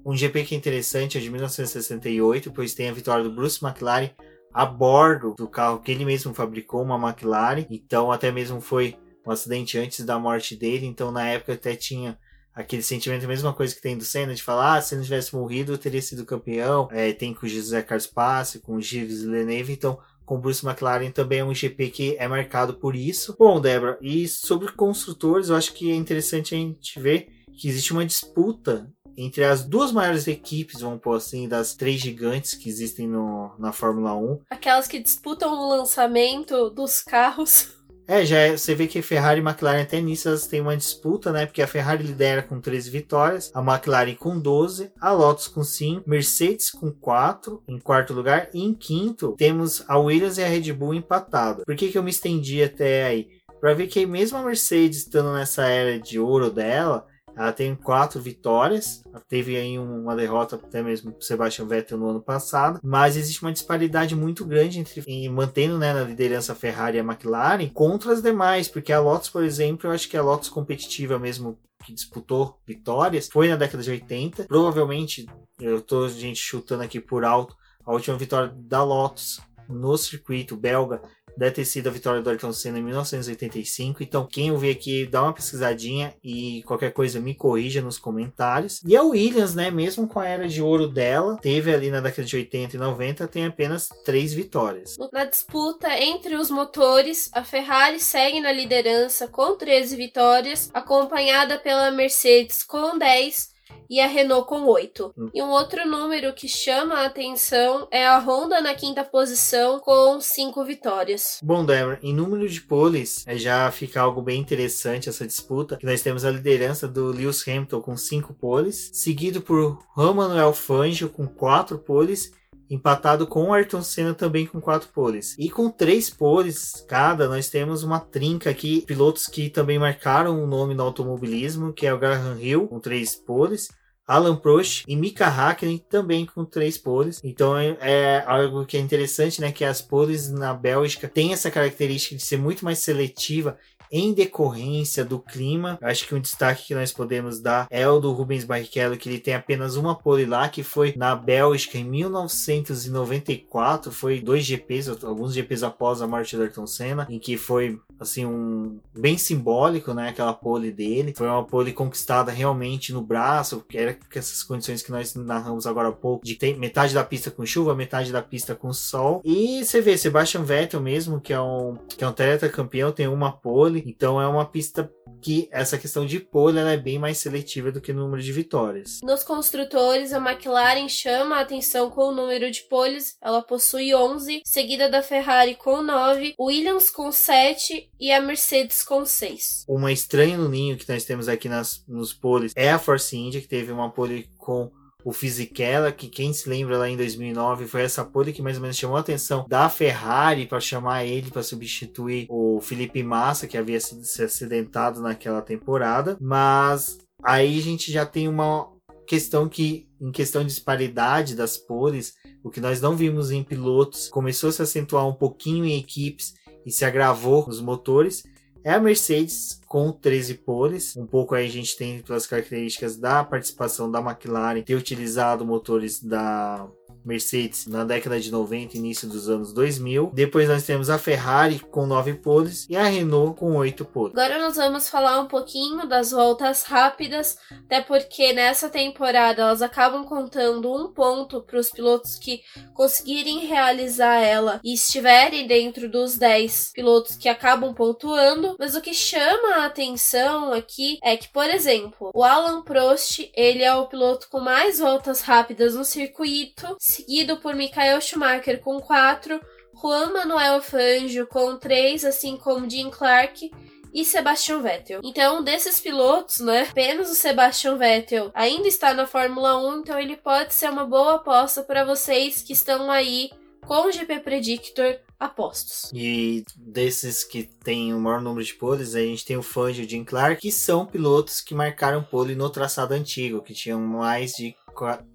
Um 0.04 0.16
GP 0.16 0.44
que 0.44 0.54
é 0.54 0.58
interessante 0.58 1.16
é 1.16 1.20
de 1.20 1.30
1968, 1.30 2.52
pois 2.52 2.74
tem 2.74 2.88
a 2.88 2.92
vitória 2.92 3.22
do 3.22 3.32
Bruce 3.32 3.64
McLaren 3.64 4.10
a 4.52 4.66
bordo 4.66 5.34
do 5.36 5.48
carro 5.48 5.80
que 5.80 5.90
ele 5.90 6.04
mesmo 6.04 6.34
fabricou, 6.34 6.82
uma 6.82 6.96
McLaren. 6.96 7.64
Então, 7.70 8.12
até 8.12 8.30
mesmo 8.30 8.60
foi 8.60 8.96
um 9.26 9.30
acidente 9.30 9.78
antes 9.78 10.04
da 10.04 10.18
morte 10.18 10.56
dele. 10.56 10.86
Então, 10.86 11.10
na 11.10 11.26
época, 11.26 11.54
até 11.54 11.74
tinha 11.74 12.18
aquele 12.54 12.82
sentimento, 12.82 13.24
a 13.24 13.28
mesma 13.28 13.52
coisa 13.52 13.74
que 13.74 13.82
tem 13.82 13.96
do 13.96 14.04
Senna, 14.04 14.34
de 14.34 14.42
falar, 14.42 14.76
ah, 14.76 14.82
se 14.82 14.94
não 14.94 15.02
tivesse 15.02 15.34
morrido, 15.34 15.72
eu 15.72 15.78
teria 15.78 16.02
sido 16.02 16.24
campeão. 16.24 16.88
É, 16.90 17.12
tem 17.12 17.32
com 17.32 17.46
o 17.46 17.48
José 17.48 17.82
Carlos 17.82 18.06
Passe, 18.06 18.60
com 18.60 18.76
o 18.76 18.80
Gilles 18.80 19.22
Leneve. 19.22 19.72
Então, 19.72 19.98
com 20.24 20.36
o 20.36 20.38
Bruce 20.38 20.64
McLaren 20.64 21.10
também 21.10 21.40
é 21.40 21.44
um 21.44 21.54
GP 21.54 21.90
que 21.90 22.16
é 22.18 22.28
marcado 22.28 22.74
por 22.74 22.94
isso. 22.94 23.34
Bom, 23.38 23.60
Débora, 23.60 23.98
e 24.00 24.28
sobre 24.28 24.72
construtores, 24.72 25.48
eu 25.48 25.56
acho 25.56 25.72
que 25.72 25.90
é 25.90 25.94
interessante 25.94 26.54
a 26.54 26.58
gente 26.58 26.98
ver 27.00 27.28
que 27.56 27.68
existe 27.68 27.92
uma 27.92 28.04
disputa 28.04 28.90
entre 29.16 29.44
as 29.44 29.64
duas 29.64 29.92
maiores 29.92 30.26
equipes, 30.26 30.80
vamos 30.80 31.00
pôr 31.00 31.16
assim, 31.16 31.46
das 31.48 31.74
três 31.74 32.00
gigantes 32.00 32.54
que 32.54 32.68
existem 32.68 33.06
no, 33.06 33.52
na 33.58 33.72
Fórmula 33.72 34.14
1. 34.14 34.40
Aquelas 34.50 34.86
que 34.86 34.98
disputam 34.98 35.52
o 35.52 35.68
lançamento 35.68 36.70
dos 36.70 37.02
carros. 37.02 37.68
É, 38.06 38.24
já 38.24 38.38
é, 38.38 38.56
você 38.56 38.74
vê 38.74 38.86
que 38.86 39.00
Ferrari 39.00 39.40
e 39.40 39.44
McLaren 39.44 39.82
até 39.82 40.00
nisso 40.00 40.28
elas 40.28 40.46
têm 40.46 40.60
uma 40.60 40.76
disputa, 40.76 41.32
né? 41.32 41.46
Porque 41.46 41.62
a 41.62 41.66
Ferrari 41.66 42.02
lidera 42.02 42.42
com 42.42 42.60
13 42.60 42.90
vitórias, 42.90 43.50
a 43.54 43.60
McLaren 43.60 44.14
com 44.14 44.38
12, 44.38 44.90
a 45.00 45.12
Lotus 45.12 45.48
com 45.48 45.62
5, 45.62 46.08
Mercedes 46.08 46.70
com 46.70 46.90
4 46.90 47.62
em 47.68 47.78
quarto 47.78 48.12
lugar 48.12 48.48
e 48.52 48.62
em 48.62 48.74
quinto 48.74 49.34
temos 49.36 49.84
a 49.88 49.98
Williams 49.98 50.38
e 50.38 50.42
a 50.42 50.48
Red 50.48 50.72
Bull 50.72 50.94
empatado. 50.94 51.64
Por 51.64 51.76
que, 51.76 51.90
que 51.90 51.98
eu 51.98 52.02
me 52.02 52.10
estendi 52.10 52.62
até 52.62 53.04
aí? 53.04 53.28
Para 53.60 53.74
ver 53.74 53.86
que 53.86 54.04
mesmo 54.04 54.36
a 54.36 54.42
Mercedes 54.42 54.98
estando 54.98 55.32
nessa 55.32 55.68
era 55.68 55.98
de 55.98 56.18
ouro 56.18 56.50
dela, 56.50 57.06
ela 57.36 57.52
tem 57.52 57.74
quatro 57.74 58.20
vitórias, 58.20 59.02
teve 59.28 59.56
aí 59.56 59.78
uma 59.78 60.14
derrota 60.14 60.56
até 60.56 60.82
mesmo 60.82 61.12
para 61.12 61.22
Sebastian 61.22 61.66
Vettel 61.66 61.98
no 61.98 62.10
ano 62.10 62.20
passado, 62.20 62.80
mas 62.82 63.16
existe 63.16 63.42
uma 63.42 63.52
disparidade 63.52 64.14
muito 64.14 64.44
grande 64.44 64.78
entre 64.78 65.28
mantendo 65.28 65.78
né, 65.78 65.92
na 65.92 66.02
liderança 66.02 66.52
a 66.52 66.56
Ferrari 66.56 66.98
e 66.98 67.00
a 67.00 67.04
McLaren 67.04 67.68
contra 67.68 68.12
as 68.12 68.22
demais, 68.22 68.68
porque 68.68 68.92
a 68.92 69.00
Lotus, 69.00 69.30
por 69.30 69.42
exemplo, 69.44 69.88
eu 69.88 69.92
acho 69.92 70.08
que 70.08 70.16
a 70.16 70.22
Lotus 70.22 70.48
competitiva 70.48 71.18
mesmo 71.18 71.58
que 71.84 71.92
disputou 71.92 72.60
vitórias 72.66 73.28
foi 73.28 73.48
na 73.48 73.56
década 73.56 73.82
de 73.82 73.90
80. 73.90 74.44
Provavelmente, 74.44 75.26
eu 75.60 75.80
tô 75.80 76.08
gente 76.08 76.38
chutando 76.38 76.82
aqui 76.82 77.00
por 77.00 77.24
alto, 77.24 77.56
a 77.84 77.92
última 77.92 78.16
vitória 78.16 78.52
da 78.56 78.84
Lotus 78.84 79.40
no 79.68 79.96
circuito 79.96 80.56
belga 80.56 81.00
deve 81.36 81.52
ter 81.52 81.64
sido 81.64 81.88
a 81.88 81.92
vitória 81.92 82.20
do 82.20 82.30
Ayrton 82.30 82.52
Senna 82.52 82.78
em 82.78 82.82
1985. 82.82 84.02
Então, 84.02 84.26
quem 84.30 84.50
ouvir 84.50 84.70
aqui, 84.70 85.06
dá 85.06 85.22
uma 85.22 85.32
pesquisadinha 85.32 86.14
e 86.22 86.62
qualquer 86.64 86.92
coisa 86.92 87.20
me 87.20 87.34
corrija 87.34 87.80
nos 87.80 87.98
comentários. 87.98 88.82
E 88.84 88.96
a 88.96 89.02
Williams, 89.02 89.54
né, 89.54 89.70
mesmo 89.70 90.06
com 90.06 90.20
a 90.20 90.28
era 90.28 90.48
de 90.48 90.62
ouro 90.62 90.88
dela, 90.88 91.38
teve 91.40 91.72
ali 91.72 91.90
na 91.90 92.00
década 92.00 92.26
de 92.26 92.36
80 92.36 92.76
e 92.76 92.78
90, 92.78 93.28
tem 93.28 93.46
apenas 93.46 93.88
três 94.04 94.32
vitórias. 94.32 94.96
Na 95.12 95.24
disputa 95.24 95.88
entre 95.98 96.34
os 96.36 96.50
motores, 96.50 97.30
a 97.32 97.44
Ferrari 97.44 97.98
segue 97.98 98.40
na 98.40 98.52
liderança 98.52 99.26
com 99.26 99.56
13 99.56 99.96
vitórias, 99.96 100.70
acompanhada 100.72 101.58
pela 101.58 101.90
Mercedes 101.90 102.62
com 102.62 102.98
10 102.98 103.51
e 103.88 104.00
a 104.00 104.06
Renault 104.06 104.48
com 104.48 104.64
8. 104.64 105.12
Hum. 105.16 105.30
E 105.34 105.42
um 105.42 105.50
outro 105.50 105.86
número 105.86 106.32
que 106.32 106.48
chama 106.48 106.96
a 106.96 107.06
atenção 107.06 107.86
é 107.90 108.06
a 108.06 108.18
Honda 108.18 108.60
na 108.60 108.74
quinta 108.74 109.04
posição 109.04 109.80
com 109.80 110.20
5 110.20 110.64
vitórias. 110.64 111.38
Bom, 111.42 111.64
Débora, 111.64 111.98
em 112.02 112.14
número 112.14 112.48
de 112.48 112.60
poles, 112.60 113.24
é 113.26 113.36
já 113.36 113.70
fica 113.70 114.00
algo 114.00 114.22
bem 114.22 114.40
interessante 114.40 115.08
essa 115.08 115.26
disputa, 115.26 115.76
que 115.76 115.86
nós 115.86 116.02
temos 116.02 116.24
a 116.24 116.30
liderança 116.30 116.88
do 116.88 117.06
Lewis 117.06 117.46
Hamilton 117.46 117.80
com 117.80 117.96
5 117.96 118.34
poles, 118.34 118.90
seguido 118.92 119.40
por 119.40 119.78
Juan 119.96 120.14
Manuel 120.14 120.52
Fangio 120.52 121.08
com 121.08 121.26
4 121.26 121.78
poles 121.78 122.32
empatado 122.74 123.26
com 123.26 123.44
o 123.44 123.52
Ayrton 123.52 123.82
Senna 123.82 124.14
também 124.14 124.46
com 124.46 124.60
quatro 124.60 124.88
poles. 124.88 125.36
E 125.38 125.50
com 125.50 125.70
três 125.70 126.08
poles 126.08 126.84
cada, 126.88 127.28
nós 127.28 127.50
temos 127.50 127.82
uma 127.82 128.00
trinca 128.00 128.48
aqui, 128.50 128.82
pilotos 128.82 129.26
que 129.26 129.50
também 129.50 129.78
marcaram 129.78 130.42
o 130.42 130.46
nome 130.46 130.74
no 130.74 130.82
automobilismo, 130.82 131.72
que 131.72 131.86
é 131.86 131.92
o 131.92 131.98
Graham 131.98 132.38
Hill 132.40 132.66
com 132.68 132.80
três 132.80 133.14
poles, 133.14 133.68
Alan 134.06 134.36
Prost 134.36 134.84
e 134.88 134.96
Mika 134.96 135.26
Hakkinen 135.26 135.78
também 135.78 136.26
com 136.26 136.44
três 136.44 136.76
poles. 136.78 137.20
Então 137.22 137.56
é, 137.56 137.76
é, 137.80 138.24
algo 138.26 138.64
que 138.66 138.76
é 138.76 138.80
interessante, 138.80 139.40
né? 139.40 139.52
Que 139.52 139.64
as 139.64 139.80
poles 139.80 140.30
na 140.30 140.52
Bélgica 140.52 141.08
têm 141.08 141.32
essa 141.32 141.50
característica 141.50 142.16
de 142.16 142.22
ser 142.22 142.38
muito 142.38 142.64
mais 142.64 142.78
seletiva 142.78 143.58
em 143.92 144.14
decorrência 144.14 145.04
do 145.04 145.18
clima. 145.18 145.78
Acho 145.82 146.08
que 146.08 146.14
um 146.14 146.20
destaque 146.20 146.68
que 146.68 146.74
nós 146.74 146.90
podemos 146.90 147.38
dar 147.38 147.66
é 147.70 147.86
o 147.86 148.00
do 148.00 148.12
Rubens 148.12 148.44
Barrichello, 148.44 148.96
que 148.96 149.08
ele 149.08 149.18
tem 149.18 149.34
apenas 149.34 149.76
uma 149.76 149.94
pole 149.94 150.24
lá, 150.24 150.48
que 150.48 150.62
foi 150.62 150.94
na 150.96 151.14
Bélgica 151.14 151.76
em 151.76 151.84
1994. 151.84 153.92
Foi 153.92 154.20
dois 154.20 154.44
GPs, 154.44 154.88
alguns 155.04 155.34
GPs 155.34 155.62
após 155.62 156.00
a 156.00 156.06
morte 156.06 156.36
do 156.36 156.42
Ayrton 156.42 156.66
Senna, 156.66 157.06
em 157.10 157.18
que 157.18 157.36
foi 157.36 157.78
assim 158.02 158.26
um 158.26 158.78
bem 158.94 159.16
simbólico, 159.16 159.94
né? 159.94 160.08
Aquela 160.08 160.32
pole 160.32 160.70
dele. 160.70 161.14
Foi 161.16 161.26
uma 161.26 161.44
pole 161.44 161.72
conquistada 161.72 162.30
realmente 162.30 162.92
no 162.92 163.02
braço, 163.02 163.64
que 163.68 163.78
era 163.78 163.94
com 163.94 164.18
essas 164.18 164.42
condições 164.42 164.82
que 164.82 164.90
nós 164.90 165.14
narramos 165.14 165.66
agora 165.66 165.88
há 165.88 165.92
pouco, 165.92 166.24
de 166.24 166.34
ter 166.34 166.56
metade 166.58 166.94
da 166.94 167.04
pista 167.04 167.30
com 167.30 167.44
chuva, 167.44 167.74
metade 167.74 168.12
da 168.12 168.22
pista 168.22 168.54
com 168.54 168.72
sol. 168.72 169.20
E 169.24 169.64
você 169.64 169.80
vê, 169.80 169.96
Sebastian 169.96 170.42
Vettel 170.42 170.80
mesmo, 170.80 171.20
que 171.20 171.32
é 171.32 171.40
um, 171.40 171.76
que 171.88 172.04
é 172.04 172.08
um 172.08 172.12
campeão, 172.52 172.92
tem 172.92 173.08
uma 173.08 173.32
pole. 173.32 173.82
Então 173.86 174.20
é 174.20 174.26
uma 174.26 174.44
pista 174.44 174.90
que 175.22 175.48
essa 175.52 175.78
questão 175.78 176.04
de 176.04 176.18
pole 176.18 176.58
é 176.58 176.76
bem 176.76 176.98
mais 176.98 177.18
seletiva 177.18 177.70
do 177.70 177.80
que 177.80 177.92
o 177.92 177.94
número 177.94 178.20
de 178.20 178.32
vitórias. 178.32 178.98
Nos 179.02 179.22
construtores, 179.22 180.12
a 180.12 180.18
McLaren 180.18 180.88
chama 180.88 181.36
a 181.36 181.40
atenção 181.40 181.88
com 181.90 182.08
o 182.08 182.14
número 182.14 182.50
de 182.50 182.62
poles, 182.62 183.16
ela 183.22 183.40
possui 183.40 183.94
11, 183.94 184.42
seguida 184.44 184.90
da 184.90 185.00
Ferrari 185.00 185.54
com 185.54 185.80
9, 185.80 186.34
Williams 186.38 186.90
com 186.90 187.12
7 187.12 187.88
e 188.02 188.10
a 188.10 188.20
Mercedes 188.20 188.82
com 188.82 189.06
6. 189.06 189.64
Uma 189.68 189.92
estranha 189.92 190.36
no 190.36 190.48
ninho 190.48 190.76
que 190.76 190.88
nós 190.92 191.04
temos 191.04 191.28
aqui 191.28 191.48
nas, 191.48 191.84
nos 191.86 192.12
poles 192.12 192.52
é 192.56 192.72
a 192.72 192.78
Force 192.78 193.16
India, 193.16 193.40
que 193.40 193.46
teve 193.46 193.70
uma 193.70 193.92
pole 193.92 194.28
com 194.36 194.72
o 195.04 195.12
Fisichella, 195.12 195.92
que 195.92 196.08
quem 196.08 196.32
se 196.32 196.48
lembra 196.48 196.78
lá 196.78 196.88
em 196.88 196.96
2009 196.96 197.68
foi 197.68 197.82
essa 197.82 198.04
pole 198.04 198.32
que 198.32 198.42
mais 198.42 198.56
ou 198.56 198.62
menos 198.62 198.76
chamou 198.76 198.96
a 198.96 199.00
atenção 199.00 199.46
da 199.48 199.68
Ferrari 199.68 200.46
para 200.46 200.58
chamar 200.58 201.04
ele 201.04 201.30
para 201.30 201.44
substituir 201.44 202.26
o 202.28 202.60
Felipe 202.60 203.04
Massa, 203.04 203.46
que 203.46 203.56
havia 203.56 203.78
sido 203.78 204.04
se 204.04 204.24
acidentado 204.24 205.00
naquela 205.00 205.40
temporada. 205.40 206.16
Mas 206.20 206.98
aí 207.22 207.56
a 207.56 207.62
gente 207.62 207.92
já 207.92 208.04
tem 208.04 208.26
uma 208.26 208.68
questão 209.06 209.48
que, 209.48 209.88
em 210.00 210.10
questão 210.10 210.42
de 210.42 210.48
disparidade 210.48 211.36
das 211.36 211.56
poles, 211.56 212.14
o 212.42 212.50
que 212.50 212.60
nós 212.60 212.80
não 212.80 212.96
vimos 212.96 213.30
em 213.30 213.44
pilotos 213.44 214.08
começou 214.08 214.48
a 214.48 214.52
se 214.52 214.62
acentuar 214.62 215.06
um 215.06 215.14
pouquinho 215.14 215.64
em 215.64 215.78
equipes 215.78 216.34
e 216.64 216.70
se 216.70 216.84
agravou 216.84 217.46
nos 217.46 217.60
motores 217.60 218.24
é 218.64 218.72
a 218.72 218.80
Mercedes 218.80 219.60
com 219.66 219.90
13 219.90 220.34
poles. 220.34 220.96
Um 220.96 221.06
pouco 221.06 221.34
aí 221.34 221.46
a 221.46 221.50
gente 221.50 221.76
tem 221.76 222.00
pelas 222.00 222.26
características 222.26 222.96
da 222.96 223.24
participação 223.24 223.90
da 223.90 224.00
McLaren 224.00 224.62
ter 224.62 224.76
utilizado 224.76 225.44
motores 225.44 226.00
da 226.00 226.68
Mercedes 227.04 227.66
na 227.66 227.84
década 227.84 228.20
de 228.20 228.30
90 228.30 228.76
início 228.76 229.08
dos 229.08 229.28
anos 229.28 229.52
2000. 229.52 230.10
Depois 230.12 230.48
nós 230.48 230.64
temos 230.64 230.88
a 230.90 230.98
Ferrari 230.98 231.58
com 231.58 231.86
9 231.86 232.14
poles 232.14 232.66
e 232.68 232.76
a 232.76 232.84
Renault 232.84 233.38
com 233.38 233.56
8 233.56 233.84
poles. 233.84 234.16
Agora 234.16 234.38
nós 234.38 234.56
vamos 234.56 234.88
falar 234.88 235.20
um 235.20 235.26
pouquinho 235.26 235.86
das 235.86 236.10
voltas 236.12 236.62
rápidas, 236.64 237.38
até 237.64 237.80
porque 237.80 238.32
nessa 238.32 238.68
temporada 238.68 239.42
elas 239.42 239.62
acabam 239.62 240.04
contando 240.04 240.72
um 240.72 240.92
ponto 240.92 241.42
para 241.42 241.58
os 241.58 241.70
pilotos 241.70 242.16
que 242.16 242.42
conseguirem 242.74 243.46
realizar 243.46 244.16
ela 244.16 244.60
e 244.62 244.74
estiverem 244.74 245.46
dentro 245.46 245.88
dos 245.88 246.16
10 246.16 246.72
pilotos 246.74 247.16
que 247.16 247.28
acabam 247.28 247.74
pontuando. 247.74 248.56
Mas 248.58 248.74
o 248.74 248.80
que 248.80 248.94
chama 248.94 249.56
a 249.56 249.66
atenção 249.66 250.52
aqui 250.52 250.98
é 251.02 251.16
que, 251.16 251.28
por 251.28 251.48
exemplo, 251.48 252.10
o 252.14 252.24
Alan 252.24 252.62
Prost, 252.62 253.30
ele 253.34 253.62
é 253.62 253.74
o 253.74 253.86
piloto 253.86 254.28
com 254.30 254.40
mais 254.40 254.78
voltas 254.78 255.20
rápidas 255.20 255.74
no 255.74 255.84
circuito, 255.84 256.76
seguido 256.92 257.36
por 257.38 257.54
Michael 257.54 258.00
Schumacher 258.00 258.60
com 258.60 258.80
4, 258.80 259.40
Juan 259.80 260.12
Manuel 260.12 260.60
Fangio 260.62 261.26
com 261.26 261.56
3, 261.56 262.04
assim 262.04 262.36
como 262.36 262.68
Jim 262.68 262.90
Clark 262.90 263.50
e 263.92 264.04
Sebastian 264.04 264.60
Vettel. 264.60 265.00
Então, 265.02 265.42
desses 265.42 265.80
pilotos, 265.80 266.40
né, 266.40 266.66
apenas 266.70 267.10
o 267.10 267.14
Sebastian 267.14 267.76
Vettel 267.76 268.30
ainda 268.34 268.68
está 268.68 268.94
na 268.94 269.06
Fórmula 269.06 269.58
1, 269.58 269.80
então 269.80 269.98
ele 269.98 270.16
pode 270.16 270.54
ser 270.54 270.70
uma 270.70 270.84
boa 270.84 271.16
aposta 271.16 271.62
para 271.62 271.84
vocês 271.84 272.42
que 272.42 272.52
estão 272.52 272.90
aí 272.90 273.30
com 273.66 273.86
o 273.86 273.92
GP 273.92 274.20
Predictor 274.20 274.98
apostos. 275.18 275.90
E 275.94 276.44
desses 276.56 277.22
que 277.22 277.44
tem 277.44 277.94
o 277.94 278.00
maior 278.00 278.20
número 278.20 278.44
de 278.44 278.54
poles, 278.54 278.94
a 278.94 279.00
gente 279.00 279.24
tem 279.24 279.36
o 279.36 279.42
Fangio 279.42 279.82
e 279.82 279.86
o 279.86 279.88
Jim 279.88 280.04
Clark, 280.04 280.40
que 280.40 280.50
são 280.50 280.84
pilotos 280.84 281.40
que 281.40 281.54
marcaram 281.54 282.02
pole 282.02 282.34
no 282.34 282.50
traçado 282.50 282.94
antigo, 282.94 283.42
que 283.42 283.54
tinham 283.54 283.80
mais 283.80 284.32
de 284.32 284.56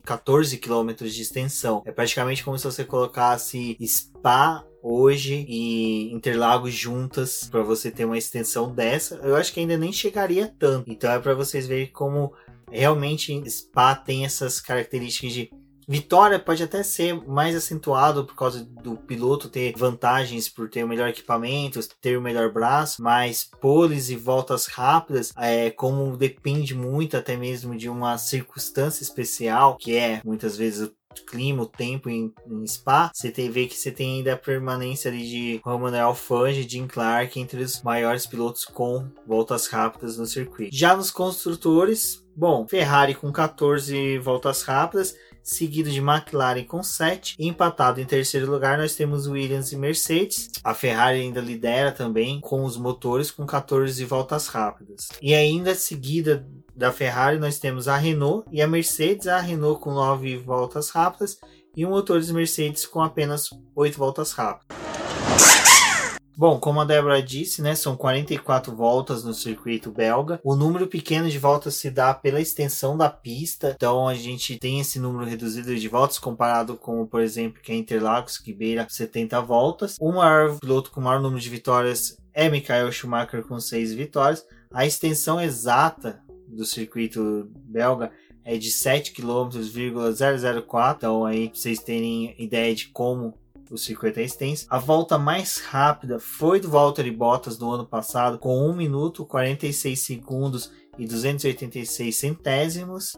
14 0.04 0.58
quilômetros 0.58 1.14
de 1.14 1.22
extensão. 1.22 1.82
É 1.86 1.92
praticamente 1.92 2.44
como 2.44 2.58
se 2.58 2.66
você 2.66 2.84
colocasse 2.84 3.78
Spa 3.86 4.66
hoje 4.82 5.46
e 5.48 6.14
Interlagos 6.14 6.74
juntas 6.74 7.48
para 7.52 7.64
você 7.64 7.92
ter 7.92 8.06
uma 8.06 8.18
extensão 8.18 8.74
dessa. 8.74 9.16
Eu 9.16 9.36
acho 9.36 9.54
que 9.54 9.60
ainda 9.60 9.78
nem 9.78 9.92
chegaria 9.92 10.54
tanto. 10.58 10.90
Então 10.92 11.12
é 11.12 11.20
para 11.20 11.34
vocês 11.34 11.68
verem 11.68 11.88
como 11.88 12.34
realmente 12.72 13.44
Spa 13.50 13.96
tem 13.96 14.26
essas 14.26 14.60
características 14.62 15.34
de 15.34 15.52
Vitória 15.88 16.38
pode 16.38 16.62
até 16.62 16.84
ser 16.84 17.14
mais 17.26 17.56
acentuado 17.56 18.26
por 18.26 18.36
causa 18.36 18.64
do 18.64 18.98
piloto 18.98 19.48
ter 19.48 19.74
vantagens 19.78 20.50
por 20.50 20.70
ter 20.70 20.84
o 20.84 20.88
melhor 20.88 21.08
equipamento, 21.08 21.80
ter 22.02 22.18
o 22.18 22.22
melhor 22.22 22.52
braço, 22.52 23.02
mas 23.02 23.50
poles 23.62 24.10
e 24.10 24.16
voltas 24.16 24.66
rápidas, 24.66 25.32
é, 25.38 25.70
como 25.72 26.18
depende 26.18 26.76
muito 26.76 27.16
até 27.16 27.38
mesmo 27.38 27.76
de 27.78 27.88
uma 27.88 28.18
circunstância 28.18 29.02
especial, 29.02 29.78
que 29.78 29.96
é 29.96 30.22
muitas 30.26 30.58
vezes 30.58 30.90
o 30.90 31.26
clima, 31.26 31.64
o 31.64 31.68
tempo 31.68 32.10
em, 32.10 32.34
em 32.46 32.68
Spa, 32.68 33.12
você 33.14 33.32
tem, 33.32 33.50
vê 33.50 33.66
que 33.66 33.76
você 33.76 33.92
tem 33.92 34.18
ainda 34.18 34.34
a 34.34 34.38
permanência 34.38 35.10
ali 35.10 35.28
de 35.28 35.62
Roman 35.64 36.00
Alfange 36.00 36.62
e 36.62 36.70
Jim 36.70 36.88
Clark 36.88 37.40
entre 37.40 37.62
os 37.62 37.82
maiores 37.82 38.26
pilotos 38.26 38.66
com 38.66 39.08
voltas 39.26 39.68
rápidas 39.68 40.18
no 40.18 40.26
circuito. 40.26 40.76
Já 40.76 40.96
nos 40.96 41.12
construtores, 41.12 42.26
bom, 42.36 42.68
Ferrari 42.68 43.16
com 43.16 43.32
14 43.32 44.20
voltas 44.20 44.64
rápidas, 44.64 45.16
seguido 45.48 45.90
de 45.90 46.00
McLaren 46.00 46.64
com 46.66 46.84
7. 46.84 47.36
Empatado 47.40 48.02
em 48.02 48.06
terceiro 48.06 48.52
lugar, 48.52 48.78
nós 48.78 48.96
temos 48.96 49.28
Williams 49.28 49.72
e 49.72 49.78
Mercedes. 49.78 50.52
A 50.64 50.74
Ferrari 50.74 51.22
ainda 51.22 51.40
lidera 51.40 51.92
também 51.92 52.42
com 52.42 52.66
os 52.66 52.78
motores 52.78 53.32
com 53.32 53.46
14 53.46 54.04
voltas 54.04 54.48
rápidas. 54.48 55.08
E 55.22 55.34
ainda 55.34 55.74
seguida 55.74 56.46
da 56.76 56.92
Ferrari, 56.92 57.40
nós 57.40 57.58
temos 57.58 57.88
a 57.88 57.96
Renault 57.96 58.48
e 58.52 58.62
a 58.62 58.68
Mercedes. 58.68 59.28
A 59.28 59.40
Renault 59.40 59.82
com 59.82 59.94
9 59.94 60.38
voltas 60.38 60.90
rápidas 60.90 61.40
e 61.76 61.86
o 61.86 61.90
motores 61.90 62.30
Mercedes 62.30 62.86
com 62.86 63.02
apenas 63.02 63.50
8 63.74 63.98
voltas 63.98 64.34
rápidas. 64.34 64.97
Bom, 66.40 66.60
como 66.60 66.80
a 66.80 66.86
Débora 66.86 67.20
disse, 67.20 67.64
né, 67.64 67.74
são 67.74 67.98
44 67.98 68.76
voltas 68.76 69.24
no 69.24 69.34
circuito 69.34 69.90
belga. 69.90 70.40
O 70.44 70.56
número 70.56 70.86
pequeno 70.86 71.28
de 71.28 71.40
voltas 71.40 71.74
se 71.74 71.90
dá 71.90 72.14
pela 72.14 72.40
extensão 72.40 72.96
da 72.96 73.10
pista. 73.10 73.74
Então 73.76 74.08
a 74.08 74.14
gente 74.14 74.60
tem 74.60 74.80
esse 74.80 75.00
número 75.00 75.26
reduzido 75.26 75.76
de 75.76 75.88
voltas 75.88 76.20
comparado 76.20 76.78
com, 76.78 77.08
por 77.08 77.22
exemplo, 77.22 77.60
que 77.60 77.72
é 77.72 77.76
Interlagos, 77.76 78.38
que 78.38 78.54
beira 78.54 78.86
70 78.88 79.42
voltas. 79.42 79.96
O 80.00 80.12
maior 80.12 80.60
piloto 80.60 80.92
com 80.92 81.02
o 81.02 81.04
maior 81.04 81.20
número 81.20 81.42
de 81.42 81.50
vitórias 81.50 82.16
é 82.32 82.48
Michael 82.48 82.92
Schumacher 82.92 83.42
com 83.42 83.60
6 83.60 83.96
vitórias. 83.96 84.46
A 84.72 84.86
extensão 84.86 85.42
exata 85.42 86.22
do 86.48 86.66
circuito 86.66 87.50
belga 87.66 88.12
é 88.46 88.58
de 88.58 88.70
7 88.70 89.12
km,004. 89.12 90.98
Então 90.98 91.26
aí 91.26 91.50
vocês 91.52 91.80
terem 91.80 92.36
ideia 92.38 92.76
de 92.76 92.90
como 92.90 93.34
o 93.72 93.78
circuito 93.78 94.20
é 94.20 94.24
extenso. 94.24 94.66
A 94.70 94.80
volta 94.80 95.18
mais 95.18 95.58
rápida 95.58 96.20
foi 96.20 96.60
do 96.60 96.70
Valtteri 96.70 97.12
Bottas 97.12 97.58
no 97.60 97.72
ano 97.72 97.86
passado, 97.86 98.38
com 98.38 98.70
1 98.70 98.74
minuto 98.74 99.26
46 99.26 100.00
segundos 100.00 100.72
e 100.98 101.06
286 101.06 102.16
centésimos. 102.16 103.14